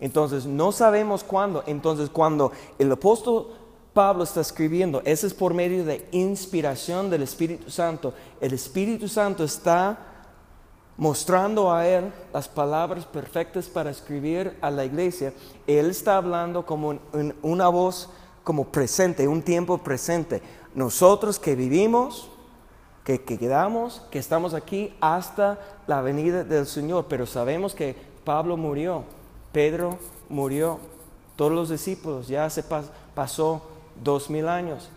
Entonces, 0.00 0.44
no 0.44 0.72
sabemos 0.72 1.22
cuándo. 1.22 1.62
Entonces, 1.66 2.10
cuando 2.10 2.50
el 2.78 2.90
apóstol 2.90 3.52
Pablo 3.94 4.24
está 4.24 4.40
escribiendo, 4.40 5.00
ese 5.04 5.28
es 5.28 5.34
por 5.34 5.54
medio 5.54 5.84
de 5.84 6.08
inspiración 6.10 7.08
del 7.08 7.22
Espíritu 7.22 7.70
Santo. 7.70 8.12
El 8.40 8.52
Espíritu 8.52 9.06
Santo 9.06 9.44
está 9.44 9.96
mostrando 10.96 11.72
a 11.72 11.86
él 11.86 12.12
las 12.32 12.48
palabras 12.48 13.04
perfectas 13.06 13.66
para 13.66 13.90
escribir 13.90 14.56
a 14.60 14.70
la 14.70 14.84
iglesia. 14.84 15.32
Él 15.68 15.90
está 15.90 16.16
hablando 16.16 16.66
como 16.66 16.94
en 17.12 17.34
una 17.42 17.68
voz 17.68 18.10
como 18.44 18.66
presente, 18.66 19.28
un 19.28 19.42
tiempo 19.42 19.78
presente. 19.78 20.42
Nosotros 20.74 21.38
que 21.38 21.54
vivimos, 21.54 22.28
que, 23.04 23.22
que, 23.22 23.38
quedamos, 23.38 24.02
que 24.10 24.18
estamos 24.18 24.54
aquí 24.54 24.94
hasta 25.00 25.58
la 25.86 26.00
venida 26.02 26.44
del 26.44 26.66
Señor, 26.66 27.06
pero 27.08 27.26
sabemos 27.26 27.74
que 27.74 27.96
Pablo 28.24 28.56
murió, 28.56 29.04
Pedro 29.52 29.98
murió, 30.28 30.78
todos 31.36 31.52
los 31.52 31.70
discípulos, 31.70 32.28
ya 32.28 32.48
se 32.50 32.62
pasó 33.14 33.62
dos 34.02 34.30
mil 34.30 34.48
años. 34.48 34.90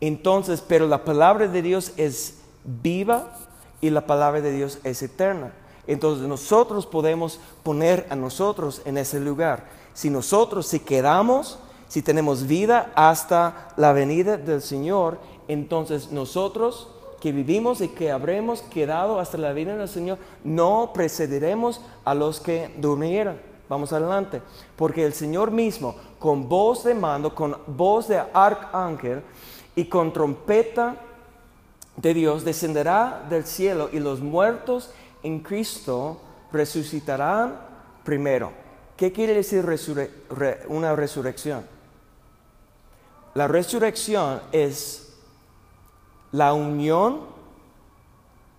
Entonces, 0.00 0.62
pero 0.66 0.86
la 0.86 1.04
palabra 1.04 1.48
de 1.48 1.62
Dios 1.62 1.92
es 1.96 2.38
viva 2.64 3.34
y 3.80 3.90
la 3.90 4.06
palabra 4.06 4.40
de 4.40 4.52
Dios 4.52 4.78
es 4.84 5.02
eterna. 5.02 5.52
Entonces 5.86 6.28
nosotros 6.28 6.86
podemos 6.86 7.40
poner 7.62 8.06
a 8.10 8.14
nosotros 8.14 8.82
en 8.84 8.98
ese 8.98 9.18
lugar. 9.18 9.64
Si 9.94 10.10
nosotros, 10.10 10.66
si 10.66 10.80
quedamos, 10.80 11.58
si 11.88 12.02
tenemos 12.02 12.46
vida 12.46 12.92
hasta 12.94 13.68
la 13.76 13.92
venida 13.92 14.36
del 14.36 14.62
Señor, 14.62 15.18
entonces 15.48 16.12
nosotros 16.12 16.88
que 17.20 17.32
vivimos 17.32 17.80
y 17.80 17.88
que 17.88 18.10
habremos 18.10 18.62
quedado 18.62 19.18
hasta 19.18 19.38
la 19.38 19.52
venida 19.52 19.76
del 19.76 19.88
Señor, 19.88 20.18
no 20.44 20.92
precederemos 20.94 21.80
a 22.04 22.14
los 22.14 22.40
que 22.40 22.72
durmieron. 22.78 23.40
Vamos 23.68 23.92
adelante. 23.92 24.40
Porque 24.76 25.04
el 25.04 25.12
Señor 25.12 25.50
mismo, 25.50 25.96
con 26.18 26.48
voz 26.48 26.84
de 26.84 26.94
mando, 26.94 27.34
con 27.34 27.56
voz 27.66 28.08
de 28.08 28.22
arcángel 28.32 29.22
y 29.74 29.86
con 29.86 30.12
trompeta 30.12 30.96
de 31.96 32.14
Dios, 32.14 32.44
descenderá 32.44 33.26
del 33.28 33.44
cielo 33.44 33.90
y 33.92 33.98
los 33.98 34.20
muertos 34.20 34.90
en 35.22 35.40
Cristo 35.40 36.20
resucitarán 36.52 37.58
primero. 38.04 38.52
¿Qué 38.96 39.12
quiere 39.12 39.34
decir 39.34 39.66
una 40.68 40.96
resurrección? 40.96 41.77
La 43.34 43.46
resurrección 43.48 44.40
es 44.52 45.14
la 46.32 46.52
unión 46.52 47.20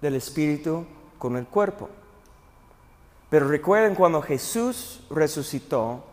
del 0.02 0.16
espíritu 0.16 0.86
con 1.18 1.36
el 1.36 1.46
cuerpo. 1.46 1.90
Pero 3.30 3.48
recuerden 3.48 3.96
cuando 3.96 4.22
Jesús 4.22 5.02
resucitó, 5.10 6.04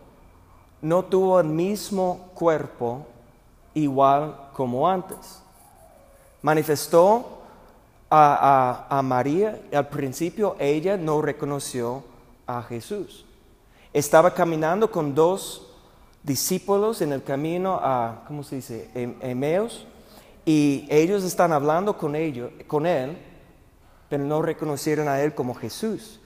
no 0.82 1.04
tuvo 1.04 1.40
el 1.40 1.46
mismo 1.46 2.30
cuerpo 2.34 3.06
igual 3.74 4.50
como 4.52 4.88
antes. 4.88 5.40
Manifestó 6.42 7.36
a, 8.10 9.00
María, 9.02 9.60
al 9.72 9.88
principio 9.88 10.56
ella 10.58 10.96
no 10.96 11.22
reconoció 11.22 12.04
a 12.46 12.62
Jesús. 12.62 13.24
Estaba 13.92 14.32
caminando 14.32 14.90
con 14.90 15.14
dos 15.14 15.65
discípulos 16.26 17.00
en 17.00 17.12
el 17.12 17.22
camino 17.22 17.78
a, 17.80 18.24
¿cómo 18.26 18.42
se 18.42 18.56
dice?, 18.56 18.90
em, 18.94 19.14
Emeos, 19.20 19.86
y 20.44 20.86
ellos 20.90 21.24
están 21.24 21.52
hablando 21.52 21.96
con, 21.96 22.14
ellos, 22.14 22.50
con 22.66 22.86
él, 22.86 23.16
pero 24.08 24.24
no 24.24 24.42
reconocieron 24.42 25.08
a 25.08 25.20
él 25.22 25.34
como 25.34 25.54
Jesús. 25.54 26.20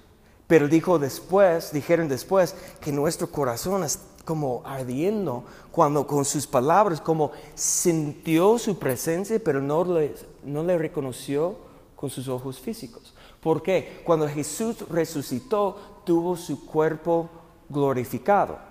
Pero 0.47 0.69
dijo 0.69 0.99
después, 0.99 1.73
dijeron 1.73 2.09
después, 2.09 2.55
que 2.81 2.93
nuestro 2.93 3.31
corazón 3.31 3.85
es 3.85 4.01
como 4.25 4.63
ardiendo 4.65 5.45
cuando 5.71 6.07
con 6.07 6.25
sus 6.25 6.47
palabras, 6.47 7.01
como 7.01 7.33
sintió 7.55 8.59
su 8.59 8.79
presencia, 8.79 9.41
pero 9.43 9.61
no 9.61 9.85
le, 9.85 10.15
no 10.45 10.65
le 10.65 10.77
reconoció 10.77 11.57
con 11.95 12.11
sus 12.11 12.29
ojos 12.29 12.59
físicos. 12.59 13.15
¿Por 13.41 13.63
qué? 13.63 14.03
Cuando 14.05 14.29
Jesús 14.29 14.89
resucitó, 14.89 16.03
tuvo 16.05 16.37
su 16.37 16.67
cuerpo 16.67 17.31
glorificado. 17.69 18.70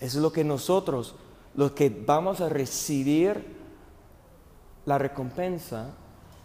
Es 0.00 0.14
lo 0.14 0.32
que 0.32 0.42
nosotros, 0.42 1.14
los 1.54 1.72
que 1.72 1.90
vamos 1.90 2.40
a 2.40 2.48
recibir 2.48 3.58
la 4.86 4.98
recompensa, 4.98 5.90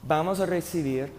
vamos 0.03 0.39
a 0.39 0.45
recibir 0.45 1.11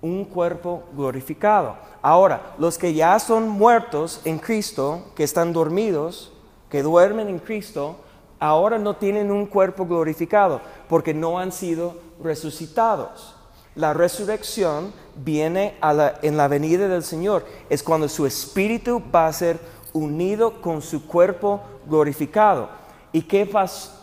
un 0.00 0.24
cuerpo 0.24 0.84
glorificado. 0.94 1.76
Ahora, 2.02 2.54
los 2.58 2.78
que 2.78 2.94
ya 2.94 3.18
son 3.18 3.48
muertos 3.48 4.20
en 4.24 4.38
Cristo, 4.38 5.06
que 5.16 5.24
están 5.24 5.52
dormidos, 5.52 6.30
que 6.70 6.82
duermen 6.82 7.28
en 7.28 7.38
Cristo, 7.38 7.96
ahora 8.38 8.78
no 8.78 8.94
tienen 8.96 9.32
un 9.32 9.46
cuerpo 9.46 9.86
glorificado 9.86 10.60
porque 10.88 11.14
no 11.14 11.38
han 11.38 11.50
sido 11.50 11.96
resucitados. 12.22 13.34
La 13.74 13.94
resurrección 13.94 14.92
viene 15.16 15.76
en 16.22 16.36
la 16.36 16.48
venida 16.48 16.86
del 16.88 17.02
Señor. 17.02 17.44
Es 17.68 17.82
cuando 17.82 18.08
su 18.08 18.26
espíritu 18.26 19.02
va 19.12 19.26
a 19.26 19.32
ser 19.32 19.58
unido 19.92 20.60
con 20.60 20.82
su 20.82 21.06
cuerpo 21.06 21.60
glorificado. 21.88 22.68
¿Y 23.12 23.22
qué, 23.22 23.48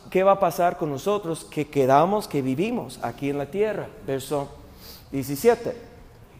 qué 0.10 0.24
va 0.24 0.34
a 0.34 0.40
pasar 0.40 0.78
con 0.78 0.90
nosotros 0.90 1.46
que 1.46 1.68
quedamos, 1.68 2.28
que 2.28 2.42
vivimos 2.42 3.00
aquí 3.02 3.30
en 3.30 3.38
la 3.38 3.46
tierra? 3.46 3.88
Verso 4.06 4.50
17. 5.12 5.76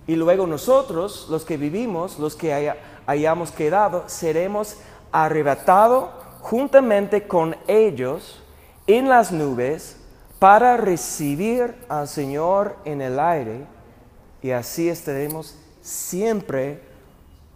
Y 0.08 0.16
luego 0.16 0.46
nosotros, 0.46 1.28
los 1.30 1.46
que 1.46 1.58
vivimos, 1.58 2.20
los 2.20 2.36
que 2.36 2.74
hayamos 3.08 3.52
quedado, 3.52 4.04
seremos 4.08 4.78
arrebatados 5.12 6.10
juntamente 6.42 7.28
con 7.28 7.56
ellos 7.68 8.42
en 8.86 9.10
las 9.10 9.32
nubes 9.32 9.98
para 10.38 10.78
recibir 10.78 11.76
al 11.90 12.08
Señor 12.08 12.76
en 12.86 13.02
el 13.02 13.20
aire 13.20 13.66
y 14.44 14.52
así 14.52 14.90
estaremos 14.90 15.56
siempre 15.82 16.82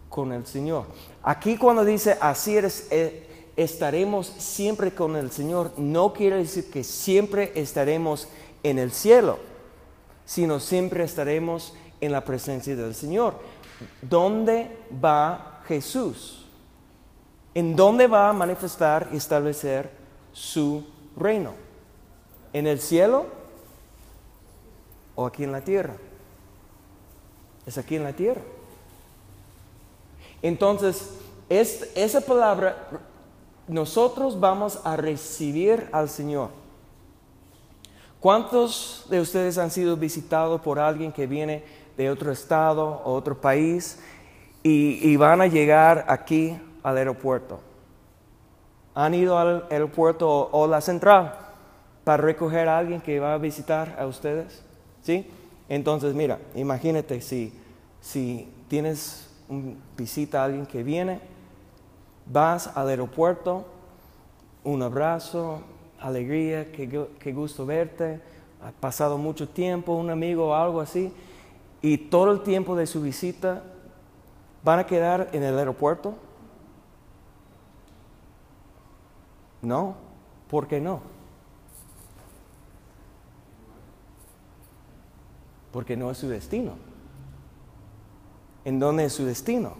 con 0.08 0.32
el 0.32 0.44
Señor. 0.44 0.86
Aquí 1.22 1.56
cuando 1.56 1.84
dice 1.84 2.18
así 2.20 2.56
eres, 2.56 2.88
eh, 2.90 3.29
estaremos 3.56 4.26
siempre 4.26 4.94
con 4.94 5.16
el 5.16 5.30
Señor, 5.30 5.72
no 5.76 6.12
quiere 6.12 6.36
decir 6.36 6.70
que 6.70 6.84
siempre 6.84 7.52
estaremos 7.54 8.28
en 8.62 8.78
el 8.78 8.92
cielo, 8.92 9.38
sino 10.24 10.60
siempre 10.60 11.04
estaremos 11.04 11.74
en 12.00 12.12
la 12.12 12.24
presencia 12.24 12.76
del 12.76 12.94
Señor. 12.94 13.34
¿Dónde 14.02 14.76
va 15.02 15.62
Jesús? 15.66 16.46
¿En 17.54 17.74
dónde 17.74 18.06
va 18.06 18.28
a 18.28 18.32
manifestar 18.32 19.08
y 19.12 19.16
establecer 19.16 19.90
su 20.32 20.84
reino? 21.16 21.52
¿En 22.52 22.66
el 22.66 22.80
cielo 22.80 23.26
o 25.14 25.26
aquí 25.26 25.44
en 25.44 25.52
la 25.52 25.62
tierra? 25.62 25.94
Es 27.66 27.78
aquí 27.78 27.96
en 27.96 28.04
la 28.04 28.12
tierra. 28.12 28.42
Entonces, 30.42 31.10
esa 31.48 32.20
palabra, 32.20 32.88
nosotros 33.70 34.40
vamos 34.40 34.80
a 34.84 34.96
recibir 34.96 35.88
al 35.92 36.08
Señor. 36.08 36.50
¿Cuántos 38.18 39.06
de 39.08 39.20
ustedes 39.20 39.58
han 39.58 39.70
sido 39.70 39.96
visitados 39.96 40.60
por 40.60 40.78
alguien 40.78 41.12
que 41.12 41.26
viene 41.26 41.62
de 41.96 42.10
otro 42.10 42.32
estado 42.32 43.00
o 43.04 43.14
otro 43.14 43.40
país 43.40 43.98
y, 44.62 45.16
van 45.16 45.40
a 45.40 45.46
llegar 45.46 46.04
aquí 46.08 46.58
al 46.82 46.98
aeropuerto? 46.98 47.60
¿Han 48.94 49.14
ido 49.14 49.38
al 49.38 49.66
aeropuerto 49.70 50.50
o, 50.50 50.66
la 50.66 50.80
central 50.80 51.34
para 52.02 52.22
recoger 52.22 52.68
a 52.68 52.76
alguien 52.76 53.00
que 53.00 53.20
va 53.20 53.34
a 53.34 53.38
visitar 53.38 53.96
a 53.98 54.06
ustedes? 54.06 54.62
¿Sí? 55.00 55.30
Entonces, 55.68 56.12
mira, 56.12 56.40
imagínate 56.56 57.20
si, 57.20 57.52
si 58.00 58.52
tienes 58.68 59.30
visita 59.96 60.42
a 60.42 60.46
alguien 60.46 60.66
que 60.66 60.82
viene, 60.82 61.20
vas 62.32 62.68
al 62.76 62.88
aeropuerto, 62.88 63.64
un 64.64 64.82
abrazo, 64.82 65.62
alegría, 66.00 66.70
qué, 66.72 67.32
gusto 67.32 67.66
verte, 67.66 68.20
ha 68.62 68.70
pasado 68.72 69.18
mucho 69.18 69.48
tiempo, 69.48 69.94
un 69.94 70.10
amigo 70.10 70.48
o 70.48 70.54
algo 70.54 70.80
así, 70.80 71.12
y 71.82 71.96
todo 71.96 72.30
el 72.32 72.42
tiempo 72.42 72.76
de 72.76 72.86
su 72.86 73.00
visita 73.02 73.62
van 74.62 74.78
a 74.80 74.86
quedar 74.86 75.30
en 75.32 75.42
el 75.42 75.58
aeropuerto. 75.58 76.14
No, 79.62 79.94
¿por 80.48 80.66
qué 80.66 80.80
no? 80.80 81.00
Porque 85.72 85.96
no 85.96 86.10
es 86.10 86.18
su 86.18 86.28
destino 86.28 86.90
en 88.64 88.78
dónde 88.78 89.04
es 89.04 89.12
su 89.12 89.24
destino. 89.24 89.74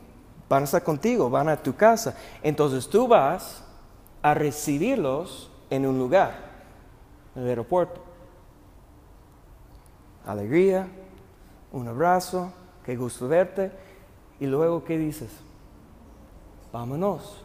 Van 0.50 0.62
a 0.62 0.64
estar 0.64 0.82
contigo, 0.82 1.30
van 1.30 1.48
a 1.48 1.56
tu 1.56 1.76
casa. 1.76 2.16
Entonces 2.42 2.88
tú 2.88 3.06
vas 3.06 3.62
a 4.20 4.34
recibirlos 4.34 5.48
en 5.70 5.86
un 5.86 5.96
lugar, 5.96 6.34
en 7.36 7.42
el 7.44 7.48
aeropuerto. 7.48 8.00
Alegría, 10.26 10.88
un 11.72 11.86
abrazo, 11.86 12.52
qué 12.84 12.96
gusto 12.96 13.28
verte. 13.28 13.70
Y 14.40 14.46
luego, 14.46 14.82
¿qué 14.82 14.98
dices? 14.98 15.30
Vámonos. 16.72 17.42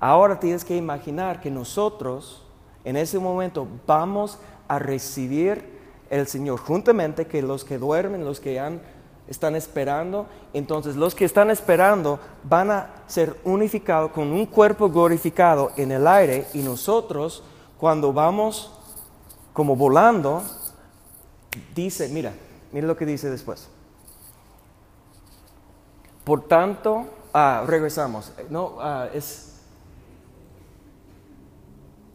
Ahora 0.00 0.40
tienes 0.40 0.64
que 0.64 0.76
imaginar 0.76 1.42
que 1.42 1.50
nosotros 1.50 2.42
en 2.84 2.96
ese 2.96 3.18
momento 3.18 3.68
vamos 3.86 4.38
a 4.66 4.78
recibir 4.78 5.78
el 6.08 6.26
Señor 6.26 6.58
juntamente 6.58 7.26
que 7.26 7.42
los 7.42 7.64
que 7.64 7.76
duermen, 7.76 8.24
los 8.24 8.40
que 8.40 8.58
han, 8.58 8.80
están 9.30 9.56
esperando. 9.56 10.26
Entonces 10.52 10.96
los 10.96 11.14
que 11.14 11.24
están 11.24 11.50
esperando 11.50 12.20
van 12.44 12.70
a 12.70 12.90
ser 13.06 13.36
unificados 13.44 14.10
con 14.10 14.32
un 14.32 14.44
cuerpo 14.44 14.90
glorificado 14.90 15.72
en 15.76 15.92
el 15.92 16.06
aire 16.06 16.46
y 16.52 16.58
nosotros 16.58 17.42
cuando 17.78 18.12
vamos 18.12 18.72
como 19.54 19.74
volando, 19.76 20.42
dice, 21.74 22.08
mira, 22.08 22.34
mira 22.72 22.86
lo 22.86 22.96
que 22.96 23.06
dice 23.06 23.30
después. 23.30 23.68
Por 26.24 26.46
tanto, 26.46 27.06
ah, 27.32 27.64
regresamos. 27.66 28.32
No, 28.50 28.76
ah, 28.80 29.08
es 29.14 29.50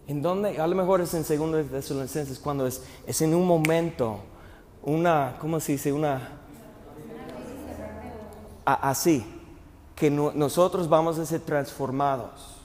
¿En 0.07 0.21
dónde? 0.21 0.59
A 0.59 0.67
lo 0.67 0.75
mejor 0.75 1.01
es 1.01 1.13
en 1.15 1.23
segundo 1.23 1.57
de 1.57 1.63
Tesalonicenses, 1.63 2.37
cuando 2.37 2.67
es, 2.67 2.83
es 3.07 3.21
en 3.21 3.33
un 3.33 3.47
momento, 3.47 4.19
una, 4.83 5.37
¿cómo 5.39 5.59
se 5.59 5.73
dice? 5.73 5.91
Una... 5.91 6.41
así, 8.65 9.25
que 9.95 10.11
nosotros 10.11 10.89
vamos 10.89 11.17
a 11.19 11.25
ser 11.25 11.41
transformados. 11.41 12.57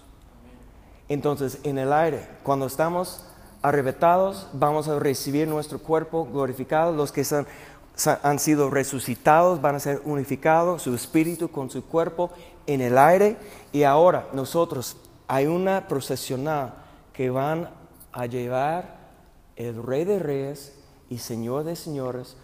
Entonces, 1.09 1.59
en 1.65 1.79
el 1.79 1.93
aire, 1.93 2.27
cuando 2.43 2.67
estamos 2.67 3.25
arrebatados, 3.63 4.47
vamos 4.53 4.89
a 4.89 4.99
recibir 4.99 5.47
nuestro 5.47 5.79
cuerpo 5.79 6.27
glorificado. 6.27 6.93
Los 6.93 7.13
que 7.13 7.25
han 8.23 8.39
sido 8.39 8.71
resucitados 8.71 9.61
van 9.61 9.75
a 9.75 9.81
ser 9.81 10.01
unificados, 10.05 10.83
su 10.83 10.95
espíritu 10.95 11.51
con 11.51 11.71
su 11.71 11.85
cuerpo 11.85 12.31
en 12.67 12.81
el 12.81 12.97
aire. 12.97 13.37
Y 13.73 13.83
ahora 13.83 14.29
nosotros, 14.33 14.97
hay 15.29 15.47
una 15.47 15.87
procesional 15.87 16.75
que 17.13 17.31
van 17.31 17.71
a 18.13 18.27
llevar 18.27 18.99
el 19.57 19.83
Rey 19.83 20.05
de 20.05 20.19
Reyes 20.19 20.75
y 21.09 21.19
Señor 21.19 21.65
de 21.65 21.77
Señores 21.77 22.37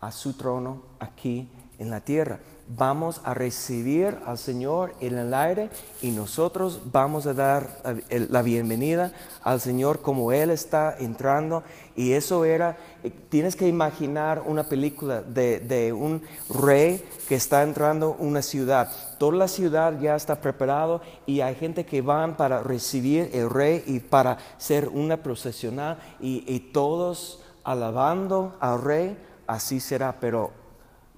a 0.00 0.10
su 0.10 0.32
trono 0.34 0.82
aquí 0.98 1.48
en 1.78 1.90
la 1.90 2.00
tierra. 2.00 2.40
Vamos 2.66 3.20
a 3.24 3.34
recibir 3.34 4.18
al 4.24 4.38
Señor 4.38 4.94
en 5.00 5.18
el 5.18 5.34
aire 5.34 5.68
y 6.00 6.12
nosotros 6.12 6.80
vamos 6.90 7.26
a 7.26 7.34
dar 7.34 7.68
la 8.10 8.40
bienvenida 8.40 9.12
al 9.42 9.60
Señor 9.60 10.00
como 10.00 10.32
Él 10.32 10.48
está 10.48 10.96
entrando. 10.98 11.62
Y 11.94 12.12
eso 12.12 12.46
era, 12.46 12.78
eh, 13.02 13.10
tienes 13.28 13.54
que 13.54 13.68
imaginar 13.68 14.42
una 14.46 14.64
película 14.64 15.20
de, 15.20 15.60
de 15.60 15.92
un 15.92 16.22
rey 16.48 17.04
que 17.28 17.34
está 17.34 17.62
entrando 17.62 18.16
una 18.18 18.40
ciudad. 18.40 18.90
Toda 19.18 19.36
la 19.36 19.48
ciudad 19.48 20.00
ya 20.00 20.16
está 20.16 20.40
preparado 20.40 21.02
y 21.26 21.42
hay 21.42 21.56
gente 21.56 21.84
que 21.84 22.00
van 22.00 22.34
para 22.34 22.62
recibir 22.62 23.28
el 23.34 23.50
rey 23.50 23.84
y 23.86 24.00
para 24.00 24.38
ser 24.56 24.88
una 24.88 25.22
procesional 25.22 25.98
y 26.18 26.60
todos 26.72 27.42
alabando 27.62 28.56
al 28.58 28.80
rey. 28.82 29.18
Así 29.46 29.80
será, 29.80 30.18
pero 30.18 30.63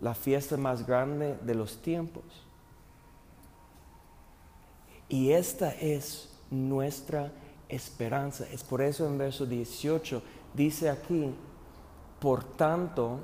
la 0.00 0.14
fiesta 0.14 0.56
más 0.56 0.87
grande 0.87 1.38
de 1.42 1.54
los 1.54 1.80
tiempos. 1.80 2.24
Y 5.09 5.32
esta 5.32 5.70
es 5.70 6.28
nuestra 6.50 7.32
esperanza. 7.68 8.46
Es 8.50 8.62
por 8.62 8.82
eso 8.82 9.06
en 9.06 9.18
verso 9.18 9.46
18 9.46 10.22
dice 10.54 10.90
aquí, 10.90 11.35
por 12.20 12.44
tanto, 12.44 13.20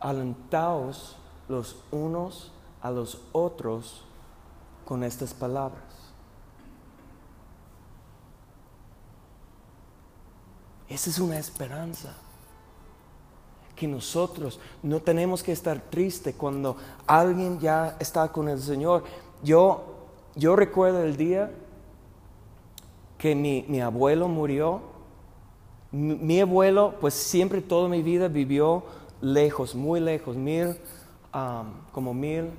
alentaos 0.00 1.16
los 1.48 1.76
unos 1.90 2.52
a 2.82 2.90
los 2.90 3.20
otros 3.32 4.02
con 4.84 5.04
estas 5.04 5.32
palabras. 5.32 5.82
Esa 10.88 11.10
es 11.10 11.18
una 11.18 11.38
esperanza 11.38 12.14
que 13.76 13.86
nosotros 13.86 14.58
no 14.82 15.00
tenemos 15.00 15.42
que 15.42 15.52
estar 15.52 15.78
tristes 15.78 16.34
cuando 16.34 16.76
alguien 17.06 17.60
ya 17.60 17.96
está 18.00 18.32
con 18.32 18.48
el 18.48 18.58
Señor. 18.58 19.04
Yo, 19.44 19.84
yo 20.34 20.56
recuerdo 20.56 21.04
el 21.04 21.16
día 21.16 21.52
que 23.18 23.34
mi, 23.34 23.80
abuelo 23.80 24.28
murió. 24.28 24.80
Mi, 25.92 26.40
abuelo, 26.40 26.94
pues 27.00 27.14
siempre 27.14 27.60
toda 27.60 27.88
mi 27.88 28.02
vida 28.02 28.28
vivió 28.28 28.82
lejos, 29.20 29.74
muy 29.74 30.00
lejos, 30.00 30.36
mil, 30.36 30.76
como 31.92 32.14
mil, 32.14 32.50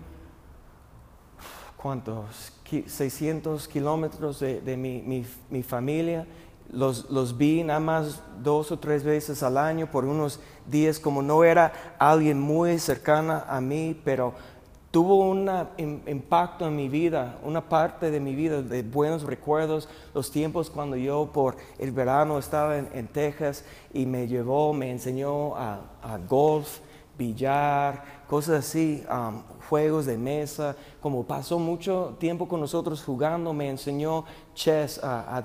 ¿cuántos? 1.75 2.53
600 2.85 3.67
kilómetros 3.67 4.39
de, 4.39 4.77
mi, 4.77 5.25
mi 5.49 5.63
familia 5.63 6.27
los, 6.71 7.37
vi 7.37 7.63
nada 7.63 7.79
más 7.79 8.21
dos 8.43 8.71
o 8.71 8.79
tres 8.79 9.03
veces 9.03 9.41
al 9.43 9.57
año 9.57 9.87
por 9.89 10.05
unos 10.05 10.39
días, 10.65 10.99
como 10.99 11.21
no 11.21 11.43
era 11.43 11.95
alguien 11.97 12.39
muy 12.39 12.77
cercana 12.79 13.45
a 13.47 13.61
mí, 13.61 13.99
pero 14.03 14.33
tuvo 14.91 15.29
un 15.29 15.49
impacto 16.07 16.67
en 16.67 16.75
mi 16.75 16.89
vida, 16.89 17.39
una 17.43 17.67
parte 17.67 18.11
de 18.11 18.19
mi 18.19 18.35
vida 18.35 18.61
de 18.61 18.83
buenos 18.83 19.23
recuerdos, 19.23 19.87
los 20.13 20.31
tiempos 20.31 20.69
cuando 20.69 20.95
yo 20.95 21.29
por 21.31 21.55
el 21.77 21.91
verano 21.91 22.37
estaba 22.37 22.77
en, 22.77 23.07
Texas 23.07 23.63
y 23.93 24.05
me 24.05 24.27
llevó, 24.27 24.73
me 24.73 24.91
enseñó 24.91 25.55
a, 25.55 25.79
golf, 26.27 26.79
billar, 27.17 28.03
cosas 28.27 28.65
así, 28.65 29.03
um, 29.09 29.41
juegos 29.69 30.05
de 30.05 30.17
mesa, 30.17 30.75
como 31.01 31.23
pasó 31.23 31.57
mucho 31.57 32.15
tiempo 32.19 32.47
con 32.47 32.59
nosotros 32.59 33.03
jugando, 33.03 33.53
me 33.53 33.69
enseñó 33.69 34.25
chess, 34.53 34.99
a 35.03 35.41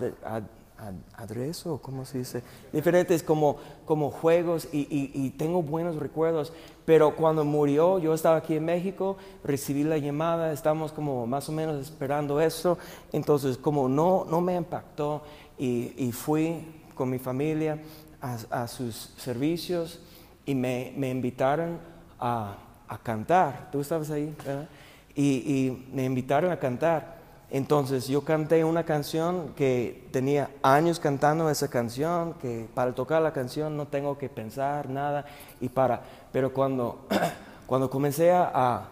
adreso, 1.15 1.81
¿cómo 1.83 2.05
se 2.05 2.19
dice? 2.19 2.43
Diferentes 2.73 3.23
como, 3.23 3.57
como 3.85 4.11
juegos 4.11 4.69
y, 4.73 5.31
tengo 5.39 5.63
buenos 5.63 5.97
recuerdos. 5.97 6.53
Pero 6.85 7.15
cuando 7.15 7.45
murió, 7.45 7.99
yo 7.99 8.15
estaba 8.15 8.37
aquí 8.37 8.57
en 8.57 8.65
México, 8.65 9.17
recibí 9.45 9.85
la 9.85 9.99
llamada, 9.99 10.53
estamos 10.53 10.93
como 10.93 11.27
más 11.27 11.49
o 11.49 11.53
menos 11.53 11.81
esperando 11.81 12.41
eso. 12.41 12.79
Entonces, 13.13 13.57
como 13.57 13.89
no, 13.89 14.27
no 14.29 14.41
me 14.41 14.57
impactó 14.57 15.23
y, 15.59 16.11
fui 16.13 16.65
con 16.95 17.11
mi 17.11 17.19
familia 17.19 17.79
a, 18.21 18.67
sus 18.67 19.13
servicios 19.17 20.01
y 20.45 20.55
me, 20.55 20.93
invitaron 21.09 21.79
a, 22.19 22.59
cantar. 23.03 23.71
Tú 23.71 23.81
estabas 23.81 24.11
ahí, 24.11 24.35
¿verdad? 24.45 24.69
y 25.15 25.87
me 25.93 26.05
invitaron 26.05 26.51
a 26.51 26.59
cantar. 26.59 27.22
Entonces 27.53 28.09
yo 28.09 28.23
canté 28.23 28.65
una 28.65 28.85
canción 28.85 29.53
que 29.55 30.09
tenía 30.11 30.49
años 30.63 30.99
cantando 30.99 31.51
esa 31.51 31.69
canción, 31.69 32.33
que 32.41 32.67
para 32.73 32.95
tocar 32.95 33.21
la 33.21 33.35
canción 33.35 33.77
no 33.77 33.87
tengo 33.87 34.17
que 34.17 34.31
pensar 34.31 34.89
nada 34.89 35.27
y 35.61 35.69
para, 35.69 36.01
pero 36.33 36.55
cuando, 36.55 37.07
cuando 37.67 37.91
comencé 37.91 38.33
a, 38.33 38.89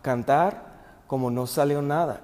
cantar, 0.00 1.02
como 1.06 1.30
no 1.30 1.46
salió 1.46 1.82
nada 1.82 2.22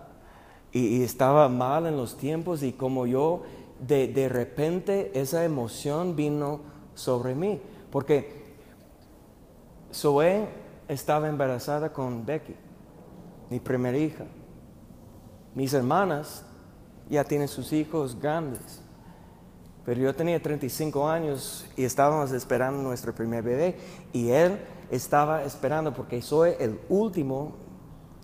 y, 0.72 1.02
estaba 1.02 1.50
mal 1.50 1.86
en 1.86 1.98
los 1.98 2.16
tiempos 2.16 2.62
y 2.62 2.72
como 2.72 3.06
yo 3.06 3.42
de, 3.78 4.08
de 4.08 4.30
repente 4.30 5.10
esa 5.12 5.44
emoción 5.44 6.16
vino 6.16 6.60
sobre 6.94 7.34
mí, 7.34 7.60
porque 7.92 8.42
Zoe 9.92 10.48
estaba 10.88 11.28
embarazada 11.28 11.92
con 11.92 12.24
Becky, 12.24 12.54
mi 13.50 13.60
primera 13.60 13.98
hija. 13.98 14.24
Mis 15.54 15.72
hermanas 15.72 16.44
ya 17.08 17.24
tienen 17.24 17.48
sus 17.48 17.72
hijos 17.72 18.18
grandes, 18.20 18.80
pero 19.84 20.00
yo 20.00 20.14
tenía 20.14 20.42
35 20.42 21.08
años 21.08 21.66
y 21.76 21.84
estábamos 21.84 22.32
esperando 22.32 22.82
nuestro 22.82 23.14
primer 23.14 23.42
bebé. 23.42 23.76
Y 24.12 24.30
él 24.30 24.58
estaba 24.90 25.44
esperando 25.44 25.92
porque 25.92 26.20
soy 26.22 26.52
el 26.58 26.80
último 26.88 27.54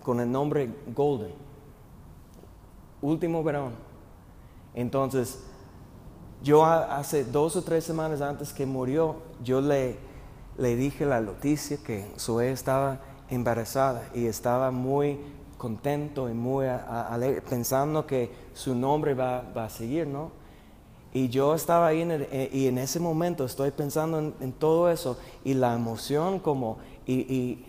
con 0.03 0.19
el 0.19 0.31
nombre 0.31 0.73
Golden, 0.95 1.33
último 3.01 3.43
verón. 3.43 3.73
Entonces, 4.73 5.39
yo 6.43 6.65
hace 6.65 7.23
dos 7.23 7.55
o 7.55 7.61
tres 7.61 7.83
semanas 7.83 8.21
antes 8.21 8.51
que 8.51 8.65
murió, 8.65 9.17
yo 9.43 9.61
le, 9.61 9.97
le 10.57 10.75
dije 10.75 11.05
la 11.05 11.21
noticia 11.21 11.77
que 11.77 12.11
Zoe 12.17 12.51
estaba 12.51 12.99
embarazada 13.29 14.09
y 14.15 14.25
estaba 14.25 14.71
muy 14.71 15.19
contento 15.61 16.27
y 16.27 16.33
muy 16.33 16.65
alegre, 16.65 17.39
pensando 17.41 18.07
que 18.07 18.31
su 18.55 18.73
nombre 18.73 19.13
va, 19.13 19.43
a 19.53 19.69
seguir, 19.69 20.07
¿no? 20.07 20.31
Y 21.13 21.29
yo 21.29 21.53
estaba 21.53 21.85
ahí 21.85 22.03
eh, 22.09 22.49
y 22.51 22.65
en 22.65 22.79
ese 22.79 22.99
momento 22.99 23.45
estoy 23.45 23.69
pensando 23.69 24.17
en, 24.17 24.53
todo 24.53 24.89
eso 24.89 25.19
y 25.43 25.53
la 25.53 25.75
emoción 25.75 26.39
como, 26.39 26.79
y, 27.05 27.63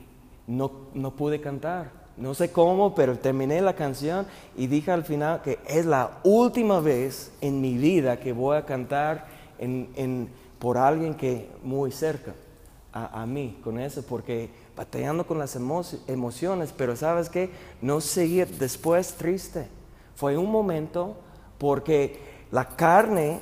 no, 0.46 0.70
no, 0.94 1.11
pude 1.11 1.42
cantar. 1.42 1.90
No 2.16 2.33
sé 2.33 2.50
cómo, 2.50 2.94
pero 2.94 3.18
terminé 3.18 3.61
la 3.61 3.74
canción 3.74 4.26
y 4.57 4.68
dije 4.68 4.90
al 4.90 5.05
final 5.05 5.42
que 5.42 5.59
es 5.66 5.85
la 5.85 6.18
última 6.24 6.81
vez 6.81 7.31
en 7.42 7.61
mi 7.61 7.76
vida 7.76 8.18
que 8.18 8.33
voy 8.33 8.57
a 8.57 8.64
cantar 8.64 9.26
por 10.59 10.78
alguien 10.78 11.14
que 11.14 11.50
muy 11.62 11.92
cerca 11.92 12.33
a, 12.92 13.26
mí 13.26 13.59
con 13.62 13.78
eso, 13.78 14.02
porque 14.02 14.50
batallando 14.77 15.27
con 15.27 15.39
las 15.39 15.57
emociones, 15.57 16.73
pero 16.77 16.97
sabes 16.97 17.29
qué, 17.29 17.51
no 17.81 18.01
seguir 18.01 18.49
después 18.59 19.15
triste. 19.15 19.69
Fue 20.15 20.37
un 20.37 20.51
momento 20.51 21.17
porque 21.59 22.19
la 22.51 22.69
carne 22.69 23.41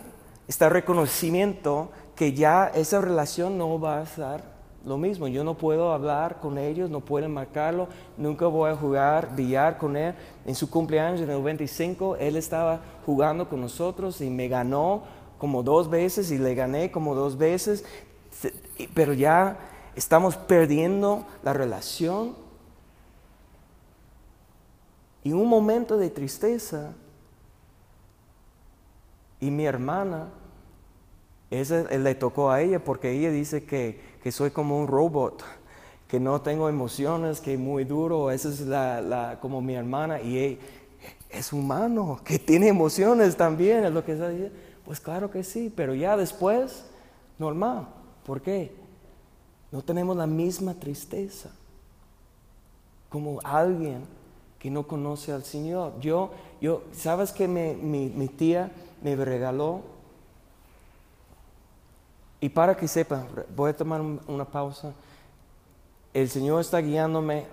está 0.49 0.69
reconocimiento 0.69 1.91
que 2.17 2.33
ya 2.33 2.71
esa 2.75 3.01
relación 3.01 3.57
no 3.57 3.81
va 3.81 4.01
a 4.01 4.07
ser 4.07 4.43
lo 4.85 4.97
mismo. 4.99 5.29
Yo 5.29 5.45
no 5.45 5.57
puedo 5.57 5.93
hablar 5.93 6.41
con 6.41 6.59
ellos, 6.59 6.91
no 6.91 7.01
pueden 7.01 7.33
marcarlo, 7.33 7.89
nunca 8.17 8.47
voy 8.47 8.71
a 8.71 8.77
jugar 8.77 9.35
billar 9.37 9.79
con 9.79 9.97
él. 9.97 10.15
En 10.45 10.55
su 10.55 10.69
cumpleaños, 10.71 11.21
en 11.21 11.31
el 11.31 11.37
95, 11.37 12.17
él 12.17 12.37
estaba 12.37 12.81
jugando 13.07 13.49
con 13.49 13.61
nosotros 13.61 14.21
y 14.21 14.31
me 14.31 14.49
ganó 14.49 15.03
como 15.39 15.63
dos 15.63 15.89
veces 15.89 16.31
y 16.31 16.39
le 16.39 16.55
gané 16.55 16.91
como 16.91 17.15
dos 17.15 17.39
veces, 17.39 17.85
pero 18.95 19.13
ya 19.15 19.59
estamos 19.97 20.37
perdiendo 20.37 21.27
la 21.43 21.53
relación. 21.53 22.35
Y 25.23 25.33
un 25.33 25.49
momento 25.49 25.99
de 25.99 26.11
tristeza, 26.11 26.95
y 29.41 29.51
mi 29.51 29.65
hermana 29.65 30.29
ese 31.51 31.99
le 31.99 32.15
tocó 32.15 32.51
a 32.51 32.63
ella 32.63 32.83
porque 32.83 33.11
ella 33.11 33.31
dice 33.31 33.65
que, 33.65 34.01
soy 34.31 34.51
como 34.51 34.79
un 34.79 34.87
robot, 34.87 35.43
que 36.07 36.21
no 36.21 36.41
tengo 36.41 36.69
emociones, 36.69 37.41
que 37.41 37.59
muy 37.59 37.85
duro. 37.85 38.31
Esa 38.31 38.49
es 38.49 38.61
la, 38.61 39.39
como 39.43 39.61
mi 39.61 39.75
hermana 39.75 40.21
y 40.21 40.59
es 41.29 41.53
humano, 41.53 42.21
que 42.25 42.39
tiene 42.39 42.69
emociones 42.69 43.37
también, 43.37 43.85
es 43.85 43.93
lo 43.93 44.05
que 44.05 44.13
está 44.13 44.29
diciendo. 44.29 44.57
Pues 44.85 45.01
claro 45.01 45.31
que 45.31 45.43
sí, 45.43 45.73
pero 45.75 45.95
ya 45.95 46.17
después, 46.17 46.85
normal. 47.39 47.89
¿Por 48.25 48.41
qué? 48.41 48.73
No 49.73 49.83
tenemos 49.83 50.17
la 50.17 50.27
misma 50.27 50.75
tristeza 50.75 51.51
como 53.09 53.41
alguien 53.45 54.05
que 54.59 54.71
no 54.71 54.87
conoce 54.87 55.33
al 55.33 55.45
Señor. 55.45 55.99
Yo, 56.01 56.31
yo, 56.61 56.83
¿sabes 56.93 57.33
que 57.33 57.49
mi, 57.49 58.09
mi 58.09 58.29
tía 58.29 58.71
me 59.03 59.17
regaló 59.17 59.83
y 62.41 62.49
para 62.49 62.75
que 62.77 62.89
sepan, 62.89 63.27
voy 63.55 63.71
a 63.71 63.77
tomar 63.77 64.01
una 64.01 64.47
pausa. 64.47 64.93
El 66.15 66.29
Señor 66.31 66.63
está 66.63 66.81
guiándome 66.81 67.45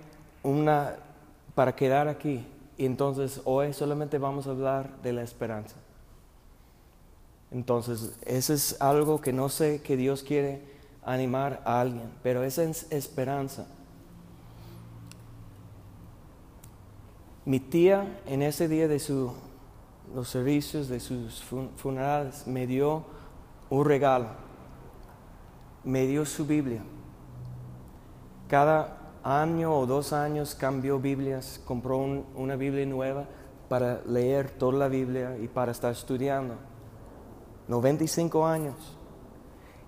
una, 0.42 0.96
para 1.54 1.76
quedar 1.76 2.08
aquí. 2.08 2.46
Y 2.78 2.86
entonces 2.86 3.42
hoy 3.44 3.74
solamente 3.74 4.16
vamos 4.16 4.46
a 4.46 4.50
hablar 4.50 4.96
de 5.02 5.12
la 5.12 5.22
esperanza. 5.22 5.76
Entonces, 7.50 8.12
eso 8.24 8.54
es 8.54 8.80
algo 8.80 9.20
que 9.20 9.32
no 9.32 9.48
sé 9.48 9.82
que 9.82 9.96
Dios 9.96 10.22
quiere 10.22 10.62
animar 11.04 11.62
a 11.64 11.80
alguien, 11.80 12.10
pero 12.22 12.42
esa 12.42 12.64
es 12.64 12.90
esperanza. 12.90 13.66
Mi 17.44 17.60
tía 17.60 18.20
en 18.26 18.42
ese 18.42 18.68
día 18.68 18.88
de 18.88 19.00
los 20.14 20.28
servicios 20.28 20.88
de 20.88 21.00
sus 21.00 21.42
funerales 21.76 22.46
me 22.46 22.66
dio 22.66 23.04
un 23.70 23.84
regalo 23.84 24.48
me 25.88 26.06
dio 26.06 26.26
su 26.26 26.44
Biblia. 26.44 26.82
Cada 28.46 28.98
año 29.22 29.74
o 29.74 29.86
dos 29.86 30.12
años 30.12 30.54
cambió 30.54 30.98
Biblias, 30.98 31.60
compró 31.64 31.98
una 31.98 32.56
Biblia 32.56 32.84
nueva 32.84 33.24
para 33.70 34.02
leer 34.06 34.50
toda 34.50 34.78
la 34.78 34.88
Biblia 34.88 35.38
y 35.38 35.48
para 35.48 35.72
estar 35.72 35.92
estudiando. 35.92 36.56
95 37.68 38.46
años. 38.46 38.97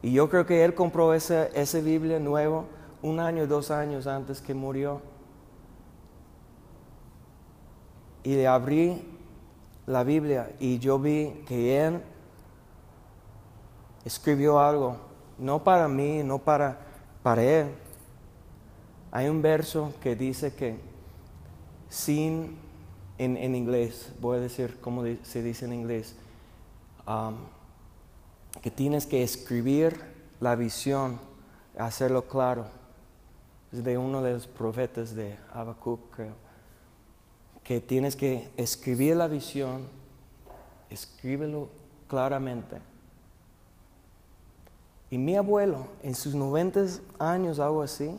Y 0.02 0.12
yo 0.12 0.30
creo 0.30 0.46
que 0.46 0.64
él 0.64 0.74
compró 0.74 1.14
esa, 1.14 1.46
esa 1.46 1.80
Biblia 1.80 2.18
nueva 2.18 2.64
un 3.02 3.20
año 3.20 3.46
dos 3.46 3.70
años 3.70 4.06
antes 4.06 4.40
que 4.40 4.54
murió. 4.54 5.00
Y 8.22 8.34
le 8.34 8.46
abrí 8.46 9.02
la 9.86 10.04
Biblia 10.04 10.50
y 10.58 10.78
yo 10.78 10.98
vi 10.98 11.42
que 11.46 11.86
él 11.86 12.02
escribió 14.04 14.60
algo 14.60 15.10
no 15.40 15.64
para 15.64 15.88
mí, 15.88 16.22
no 16.22 16.38
para, 16.38 16.78
para 17.22 17.42
Él. 17.42 17.70
Hay 19.10 19.28
un 19.28 19.42
verso 19.42 19.92
que 20.00 20.14
dice 20.14 20.54
que 20.54 20.78
sin, 21.88 22.58
en, 23.18 23.54
inglés, 23.54 24.12
voy 24.20 24.38
a 24.38 24.40
decir 24.40 24.78
cómo 24.80 25.02
se 25.22 25.42
dice 25.42 25.64
en 25.64 25.72
inglés, 25.72 26.14
um, 27.08 27.34
que 28.62 28.70
tienes 28.70 29.06
que 29.06 29.22
escribir 29.22 30.00
la 30.40 30.56
visión, 30.56 31.18
hacerlo 31.78 32.28
claro. 32.28 32.66
Es 33.72 33.84
de 33.84 33.96
uno 33.96 34.22
de 34.22 34.32
los 34.32 34.46
profetas 34.46 35.14
de 35.14 35.36
Habacuc, 35.52 36.14
creo. 36.14 36.34
Que 37.62 37.80
tienes 37.80 38.16
que 38.16 38.50
escribir 38.56 39.16
la 39.16 39.28
visión, 39.28 39.86
escríbelo 40.90 41.68
claramente 42.08 42.90
y 45.10 45.18
mi 45.18 45.36
abuelo, 45.36 45.88
en 46.04 46.14
sus 46.14 46.36
90 46.36 46.86
años, 47.18 47.58
algo 47.58 47.82
así, 47.82 48.16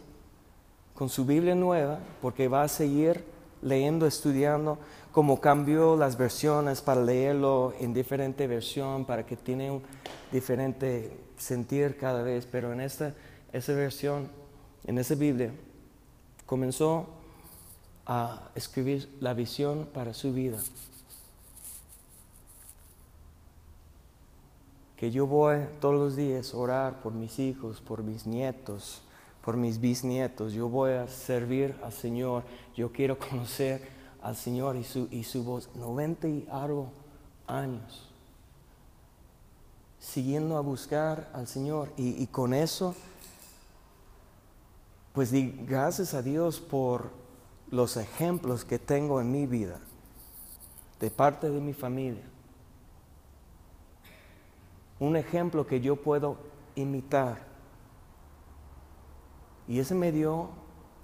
con 0.93 1.07
su 1.07 1.25
Biblia 1.25 1.55
nueva, 1.55 1.99
porque 2.21 2.49
va 2.49 2.63
a 2.63 2.67
seguir 2.67 3.23
leyendo, 3.61 4.05
estudiando, 4.05 4.77
como 5.11 5.39
cambió 5.41 5.95
las 5.95 6.17
versiones 6.17 6.81
para 6.81 7.01
leerlo 7.01 7.73
en 7.79 7.93
diferente 7.93 8.47
versión, 8.47 9.05
para 9.05 9.25
que 9.25 9.35
tiene 9.35 9.71
un 9.71 9.81
diferente 10.31 11.17
sentir 11.37 11.97
cada 11.97 12.23
vez, 12.23 12.47
pero 12.49 12.71
en 12.73 12.81
esta 12.81 13.13
esa 13.51 13.73
versión, 13.73 14.29
en 14.85 14.97
esa 14.97 15.15
Biblia, 15.15 15.51
comenzó 16.45 17.07
a 18.05 18.49
escribir 18.55 19.09
la 19.19 19.33
visión 19.33 19.87
para 19.93 20.13
su 20.13 20.33
vida. 20.33 20.57
que 25.01 25.09
yo 25.09 25.25
voy 25.25 25.57
todos 25.79 25.95
los 25.95 26.15
días 26.15 26.53
a 26.53 26.57
orar 26.57 27.01
por 27.01 27.11
mis 27.11 27.39
hijos, 27.39 27.81
por 27.81 28.03
mis 28.03 28.27
nietos, 28.27 29.01
por 29.43 29.57
mis 29.57 29.79
bisnietos. 29.79 30.53
Yo 30.53 30.69
voy 30.69 30.91
a 30.91 31.07
servir 31.07 31.75
al 31.83 31.91
Señor. 31.91 32.43
Yo 32.75 32.91
quiero 32.91 33.17
conocer 33.19 33.87
al 34.21 34.35
Señor 34.35 34.75
y 34.75 34.83
su, 34.83 35.07
y 35.11 35.23
su 35.23 35.43
voz. 35.43 35.69
90 35.75 36.27
y 36.27 36.47
algo 36.51 36.91
años. 37.47 38.09
Siguiendo 39.99 40.57
a 40.57 40.61
buscar 40.61 41.29
al 41.33 41.47
Señor. 41.47 41.91
Y, 41.97 42.21
y 42.21 42.27
con 42.27 42.53
eso, 42.53 42.95
pues 45.13 45.31
di 45.31 45.51
gracias 45.67 46.13
a 46.13 46.21
Dios 46.21 46.59
por 46.59 47.11
los 47.69 47.97
ejemplos 47.97 48.65
que 48.65 48.79
tengo 48.79 49.21
en 49.21 49.31
mi 49.31 49.45
vida, 49.45 49.79
de 50.99 51.09
parte 51.09 51.49
de 51.49 51.59
mi 51.59 51.73
familia 51.73 52.31
un 55.01 55.15
ejemplo 55.15 55.65
que 55.65 55.81
yo 55.81 55.95
puedo 55.95 56.37
imitar. 56.75 57.50
Y 59.67 59.79
ese 59.79 59.95
me 59.95 60.11
dio 60.11 60.49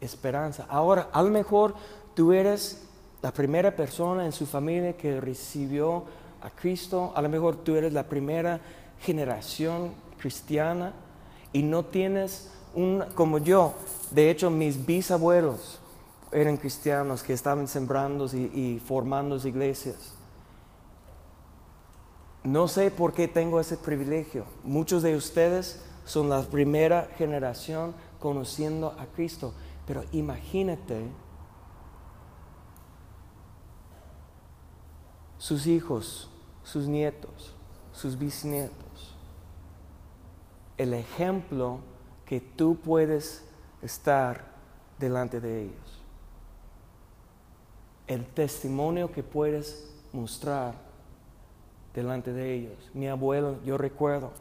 esperanza. 0.02 0.66
Ahora, 0.70 1.10
a 1.12 1.22
lo 1.22 1.30
mejor 1.30 1.76
tú 2.14 2.34
eres 2.34 2.84
la 3.22 3.32
primera 3.32 3.76
persona 3.76 4.26
en 4.26 4.32
su 4.32 4.46
familia 4.46 4.96
que 4.96 5.20
recibió 5.20 6.04
a 6.42 6.50
Cristo, 6.50 7.12
a 7.16 7.22
lo 7.22 7.30
mejor 7.30 7.58
tú 7.58 7.76
eres 7.76 7.94
la 7.94 8.04
primera 8.04 8.60
generación 9.00 9.92
cristiana 10.20 10.94
y 11.54 11.64
no 11.64 11.86
tienes 11.86 12.52
un, 12.76 13.04
como 13.16 13.40
yo, 13.40 13.74
de 14.12 14.30
hecho 14.30 14.50
mis 14.50 14.86
bisabuelos 14.86 15.80
eran 16.32 16.58
cristianos 16.58 17.24
que 17.24 17.34
estaban 17.34 17.68
sembrando 17.68 18.28
y, 18.32 18.52
y 18.54 18.82
formando 18.86 19.36
iglesias. 19.38 20.14
No 22.44 22.68
sé 22.68 22.92
por 22.92 23.14
qué 23.14 23.28
tengo 23.28 23.60
ese 23.60 23.78
privilegio. 23.78 24.46
Muchos 24.64 25.04
de 25.04 25.16
ustedes 25.16 25.82
son 26.06 26.30
la 26.30 26.42
primera 26.44 27.10
generación 27.18 27.94
conociendo 28.20 28.96
a 29.00 29.06
Cristo, 29.06 29.54
pero 29.86 30.04
imagínate 30.12 31.08
sus 35.38 35.68
hijos, 35.68 36.30
sus 36.64 36.88
nietos, 36.88 37.56
sus 37.92 38.18
bisnietos. 38.18 39.16
El 40.78 40.94
ejemplo 40.94 41.80
que 42.26 42.42
tú 42.42 42.76
puedes 42.76 43.46
estar 43.82 44.46
delante 45.00 45.40
de 45.40 45.64
ellos. 45.64 46.02
El 48.08 48.26
testimonio 48.26 49.12
que 49.12 49.24
puedes 49.24 49.90
mostrar 50.14 50.76
delante 51.94 52.32
de 52.34 52.54
ellos. 52.54 52.92
Mi 52.94 53.08
abuelo, 53.08 53.62
yo 53.64 53.78
recuerdo 53.78 54.32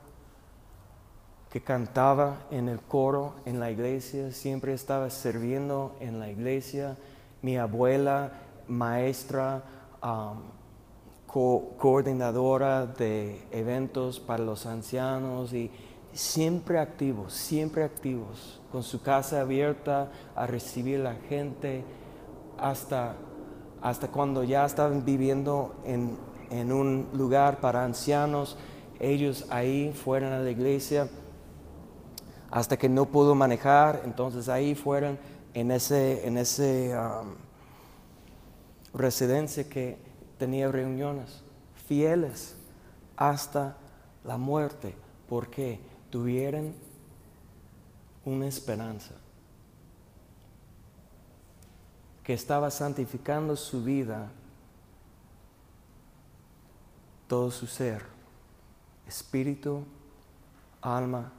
que 1.57 1.62
cantaba 1.62 2.37
en 2.51 2.69
el 2.69 2.81
coro 2.81 3.37
en 3.47 3.59
la 3.61 3.71
iglesia, 3.71 4.31
siempre 4.31 4.75
estaba 4.75 5.09
sirviendo 5.09 5.97
en 6.01 6.21
la 6.21 6.29
iglesia. 6.31 6.99
Mi 7.40 7.57
abuela, 7.57 8.31
maestra, 8.69 9.62
co- 11.27 11.71
coordinadora 11.79 12.85
de 12.85 13.40
eventos 13.53 14.21
para 14.21 14.45
los 14.45 14.66
ancianos 14.66 15.55
y 15.55 15.71
siempre 16.12 16.79
activos, 16.79 17.33
siempre 17.33 17.85
activos, 17.85 18.61
con 18.71 18.83
su 18.83 19.01
casa 19.01 19.40
abierta 19.40 20.11
a 20.35 20.47
recibir 20.47 21.01
a 21.01 21.05
la 21.05 21.14
gente 21.14 21.85
hasta, 22.59 23.16
hasta 23.81 24.09
cuando 24.09 24.45
ya 24.45 24.66
estaban 24.66 25.07
viviendo 25.07 25.75
en, 25.87 26.19
en 26.51 26.71
un 26.71 27.09
lugar 27.14 27.61
para 27.61 27.83
ancianos, 27.83 28.59
ellos 29.01 29.47
ahí 29.49 29.90
fueron 29.95 30.35
a 30.35 30.40
la 30.40 30.51
iglesia 30.51 31.09
hasta 32.50 32.76
que 32.76 32.88
no 32.88 33.06
pudo 33.06 33.35
manejar, 33.35 34.02
entonces 34.04 34.48
ahí 34.48 34.74
fueron 34.74 35.18
en 35.54 35.70
ese, 35.70 36.26
en 36.26 36.38
ese 36.38 36.94
um, 36.96 37.35
residencia 38.94 39.68
que 39.68 39.98
tenía 40.38 40.70
reuniones, 40.70 41.42
fieles 41.87 42.56
hasta 43.16 43.76
la 44.24 44.37
muerte, 44.37 44.94
porque 45.28 45.80
tuvieron 46.11 46.74
una 48.24 48.46
esperanza 48.46 49.14
que 52.22 52.35
estaba 52.35 52.70
santificando 52.70 53.54
su 53.54 53.85
vida, 53.85 54.28
todo 57.28 57.50
su 57.50 57.66
ser, 57.66 58.04
espíritu, 59.06 59.85
alma, 60.82 61.32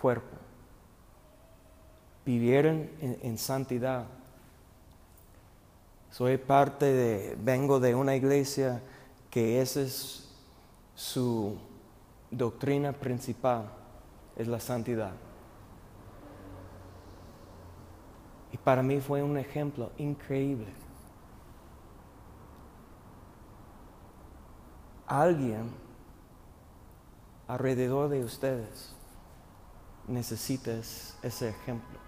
cuerpo. 0.00 0.36
Vivieron 2.24 2.88
en, 3.00 3.36
santidad. 3.36 4.04
Soy 6.10 6.36
parte 6.36 6.84
de, 6.84 7.36
vengo 7.42 7.80
de 7.80 7.94
una 7.94 8.14
iglesia 8.14 8.80
que 9.30 9.60
esa 9.60 9.80
es 9.80 10.28
su 10.94 11.56
doctrina 12.30 12.92
principal, 12.92 13.70
es 14.36 14.46
la 14.46 14.60
santidad. 14.60 15.12
Y 18.52 18.56
para 18.58 18.82
mí 18.82 19.00
fue 19.00 19.22
un 19.22 19.36
ejemplo 19.36 19.90
increíble. 19.98 20.68
Alguien 25.06 25.70
alrededor 27.48 28.10
de 28.10 28.22
ustedes 28.22 28.97
necesita 30.08 30.72
es- 30.72 31.14
ese 31.22 31.50
ejemplo. 31.50 31.98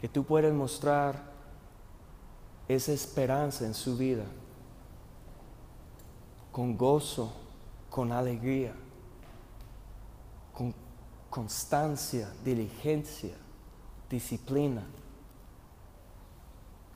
Que 0.00 0.08
tú 0.08 0.24
puedes 0.24 0.52
mostrar 0.52 1.22
esa 2.68 2.92
esperanza 2.92 3.64
en 3.64 3.74
su 3.74 3.96
vida 3.96 4.24
con 6.52 6.76
gozo, 6.76 7.32
con 7.90 8.12
alegría, 8.12 8.74
con 10.52 10.74
constancia, 11.30 12.32
diligencia, 12.44 13.34
disciplina. 14.08 14.82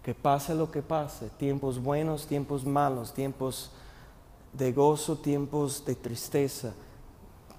Que 0.03 0.15
pase 0.15 0.55
lo 0.55 0.71
que 0.71 0.83
pase, 0.83 1.29
tiempos 1.31 1.83
buenos, 1.83 2.27
tiempos 2.27 2.65
malos, 2.65 3.13
tiempos 3.13 3.71
de 4.53 4.73
gozo, 4.73 5.17
tiempos 5.19 5.85
de 5.85 5.95
tristeza, 5.95 6.73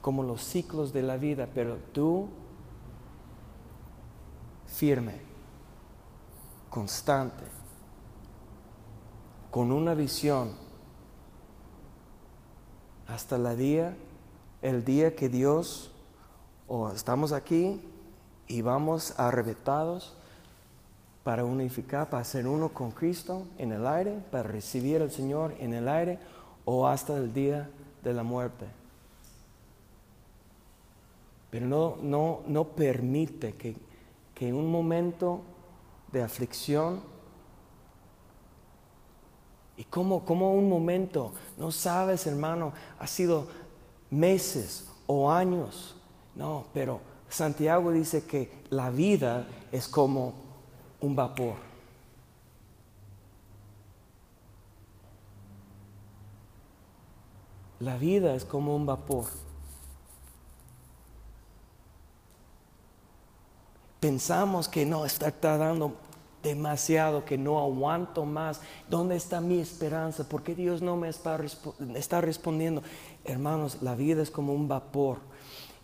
como 0.01 0.23
los 0.23 0.43
ciclos 0.43 0.93
de 0.93 1.03
la 1.03 1.17
vida, 1.17 1.47
pero 1.53 1.77
tú 1.93 2.27
firme, 4.65 5.21
constante, 6.69 7.43
con 9.51 9.71
una 9.71 9.93
visión 9.93 10.53
hasta 13.07 13.37
la 13.37 13.55
día, 13.55 13.95
el 14.61 14.85
día 14.85 15.15
que 15.15 15.29
Dios, 15.29 15.91
o 16.67 16.89
estamos 16.89 17.33
aquí 17.33 17.81
y 18.47 18.61
vamos 18.61 19.19
arrebatados 19.19 20.15
para 21.23 21.43
unificar, 21.43 22.09
para 22.09 22.23
ser 22.23 22.47
uno 22.47 22.69
con 22.69 22.91
Cristo 22.91 23.45
en 23.57 23.71
el 23.73 23.85
aire, 23.85 24.23
para 24.31 24.43
recibir 24.43 25.01
al 25.01 25.11
Señor 25.11 25.53
en 25.59 25.73
el 25.73 25.87
aire, 25.87 26.19
o 26.65 26.87
hasta 26.87 27.17
el 27.17 27.33
día 27.33 27.69
de 28.03 28.13
la 28.13 28.23
muerte. 28.23 28.80
Pero 31.51 31.67
no, 31.67 31.97
no, 32.01 32.41
no 32.47 32.63
permite 32.69 33.53
que, 33.53 33.75
que 34.33 34.47
en 34.47 34.55
un 34.55 34.71
momento 34.71 35.41
de 36.11 36.23
aflicción, 36.23 37.01
y 39.77 39.83
como, 39.83 40.25
como 40.25 40.53
un 40.53 40.69
momento, 40.69 41.33
no 41.57 41.71
sabes 41.71 42.25
hermano, 42.25 42.73
ha 42.99 43.07
sido 43.07 43.47
meses 44.09 44.89
o 45.07 45.29
años, 45.29 45.95
no, 46.35 46.65
pero 46.73 47.01
Santiago 47.29 47.91
dice 47.91 48.25
que 48.25 48.51
la 48.69 48.89
vida 48.89 49.47
es 49.71 49.87
como 49.87 50.33
un 50.99 51.15
vapor. 51.15 51.55
La 57.79 57.97
vida 57.97 58.35
es 58.35 58.45
como 58.45 58.75
un 58.75 58.85
vapor. 58.85 59.25
Pensamos 64.01 64.67
que 64.67 64.85
no, 64.85 65.05
está 65.05 65.31
tardando 65.31 65.93
demasiado, 66.43 67.23
que 67.23 67.37
no 67.37 67.59
aguanto 67.59 68.25
más. 68.25 68.59
¿Dónde 68.89 69.15
está 69.15 69.39
mi 69.39 69.59
esperanza? 69.59 70.27
¿Por 70.27 70.41
qué 70.41 70.55
Dios 70.55 70.81
no 70.81 70.97
me 70.97 71.07
está, 71.07 71.37
respo- 71.37 71.75
está 71.95 72.19
respondiendo? 72.19 72.81
Hermanos, 73.23 73.77
la 73.83 73.93
vida 73.95 74.23
es 74.23 74.31
como 74.31 74.53
un 74.53 74.67
vapor. 74.67 75.19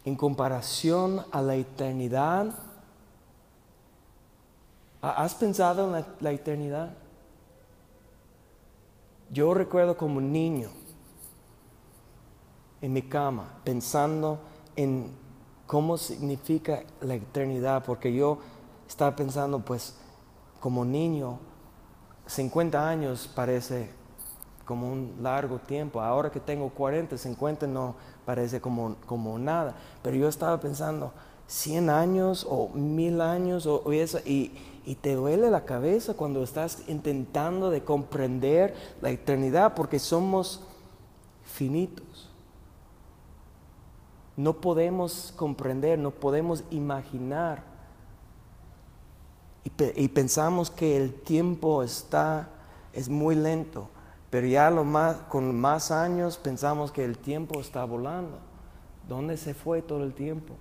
En 0.03 0.15
comparación 0.15 1.23
a 1.31 1.41
la 1.43 1.55
eternidad, 1.55 2.47
¿ha- 5.03 5.23
¿has 5.23 5.35
pensado 5.35 5.85
en 5.85 5.91
la, 5.91 6.07
la 6.19 6.31
eternidad? 6.31 6.89
Yo 9.29 9.53
recuerdo 9.53 9.95
como 9.95 10.19
niño 10.21 10.69
en 12.81 12.93
mi 12.93 13.03
cama 13.03 13.59
pensando 13.63 14.39
en 14.75 15.11
cómo 15.67 15.97
significa 15.97 16.83
la 17.01 17.15
eternidad, 17.15 17.83
porque 17.83 18.13
yo 18.13 18.39
estaba 18.87 19.15
pensando, 19.15 19.59
pues, 19.59 19.95
como 20.59 20.85
niño, 20.85 21.39
50 22.25 22.89
años 22.89 23.29
parece 23.35 23.89
como 24.65 24.91
un 24.91 25.17
largo 25.21 25.59
tiempo, 25.59 26.01
ahora 26.01 26.29
que 26.29 26.39
tengo 26.39 26.69
40, 26.69 27.17
50 27.17 27.67
no 27.67 27.95
parece 28.25 28.59
como, 28.59 28.95
como 29.05 29.37
nada, 29.37 29.75
pero 30.01 30.17
yo 30.17 30.27
estaba 30.27 30.59
pensando, 30.59 31.13
100 31.47 31.89
años 31.89 32.45
o 32.49 32.67
mil 32.69 33.21
años 33.21 33.65
o, 33.65 33.81
o 33.85 33.93
eso, 33.93 34.19
y, 34.25 34.51
y 34.85 34.95
te 34.95 35.15
duele 35.15 35.49
la 35.49 35.63
cabeza 35.63 36.13
cuando 36.15 36.43
estás 36.43 36.83
intentando 36.87 37.69
de 37.69 37.83
comprender 37.83 38.73
la 39.01 39.09
eternidad, 39.09 39.73
porque 39.73 39.99
somos 39.99 40.61
finitos. 41.43 42.26
No 44.37 44.53
podemos 44.53 45.33
comprender, 45.35 45.99
no 45.99 46.11
podemos 46.11 46.63
imaginar. 46.71 47.63
Y, 49.63 49.69
pe- 49.71 49.93
y 49.97 50.07
pensamos 50.07 50.71
que 50.71 50.95
el 50.95 51.13
tiempo 51.13 51.83
está, 51.83 52.47
es 52.93 53.09
muy 53.09 53.35
lento, 53.35 53.89
pero 54.29 54.47
ya 54.47 54.69
lo 54.69 54.83
más, 54.85 55.17
con 55.29 55.59
más 55.59 55.91
años 55.91 56.37
pensamos 56.37 56.91
que 56.91 57.03
el 57.03 57.17
tiempo 57.17 57.59
está 57.59 57.83
volando. 57.83 58.37
¿Dónde 59.09 59.37
se 59.37 59.53
fue 59.53 59.81
todo 59.81 60.03
el 60.03 60.13
tiempo? 60.13 60.53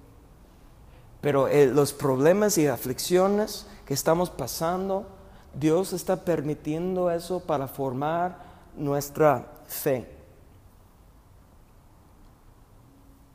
Pero 1.20 1.46
eh, 1.48 1.66
los 1.66 1.92
problemas 1.92 2.56
y 2.58 2.66
aflicciones 2.66 3.66
que 3.84 3.94
estamos 3.94 4.30
pasando, 4.30 5.06
Dios 5.54 5.92
está 5.92 6.24
permitiendo 6.24 7.10
eso 7.10 7.40
para 7.40 7.68
formar 7.68 8.38
nuestra 8.76 9.46
fe. 9.66 10.15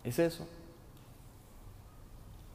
Es 0.04 0.20
eso. 0.20 0.48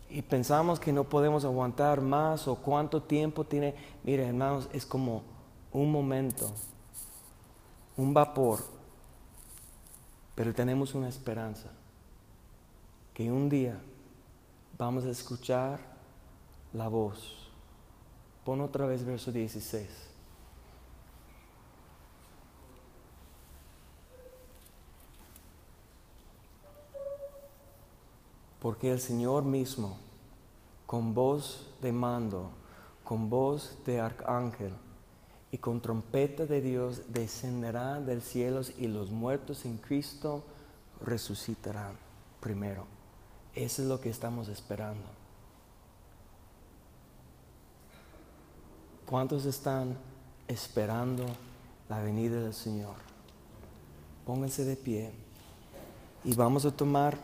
Y 0.09 0.23
pensamos 0.23 0.79
que 0.79 0.93
no 0.93 1.05
podemos 1.05 1.45
aguantar 1.45 2.01
más 2.01 2.47
o 2.49 2.57
cuánto 2.57 3.03
tiempo 3.03 3.45
tiene. 3.45 3.75
Mire, 4.05 4.27
hermanos, 4.27 4.69
es 4.73 4.87
como 4.87 5.23
un 5.73 5.91
momento, 5.91 6.51
un 7.97 8.15
vapor. 8.15 8.61
Pero 10.35 10.55
tenemos 10.55 10.95
una 10.95 11.09
esperanza. 11.09 11.71
Que 13.15 13.31
un 13.31 13.49
día 13.49 13.81
vamos 14.79 15.05
a 15.05 15.11
escuchar 15.11 15.81
la 16.73 16.89
voz. 16.89 17.51
Pon 18.45 18.61
otra 18.61 18.87
vez 18.87 19.05
verso 19.05 19.33
16. 19.33 20.16
Porque 28.61 28.91
el 28.91 29.01
Señor 29.01 29.45
mismo, 29.45 29.99
con 30.87 31.15
voz 31.15 31.69
de 31.83 31.93
mando, 31.93 32.51
con 33.05 33.31
voz 33.31 33.79
de 33.85 34.01
arcángel 34.01 34.73
y 35.53 35.59
con 35.59 35.81
trompeta 35.81 36.47
de 36.47 36.61
Dios 36.61 37.03
descenderá 37.09 38.01
del 38.01 38.23
cielo 38.23 38.63
y 38.79 38.89
los 38.89 39.11
muertos 39.11 39.65
en 39.65 39.79
Cristo 39.79 40.43
resucitarán 41.05 41.97
primero. 42.41 42.87
Eso 43.55 43.83
es 43.83 43.89
lo 43.89 44.01
que 44.01 44.11
estamos 44.11 44.49
esperando. 44.49 45.07
¿Cuántos 49.07 49.45
están 49.45 49.97
esperando 50.49 51.25
la 51.89 52.03
venida 52.03 52.41
del 52.41 52.55
Señor? 52.55 52.97
Pónganse 54.27 54.65
de 54.65 54.77
pie 54.77 55.13
y 56.25 56.35
vamos 56.35 56.67
a 56.67 56.73
tomar 56.73 57.17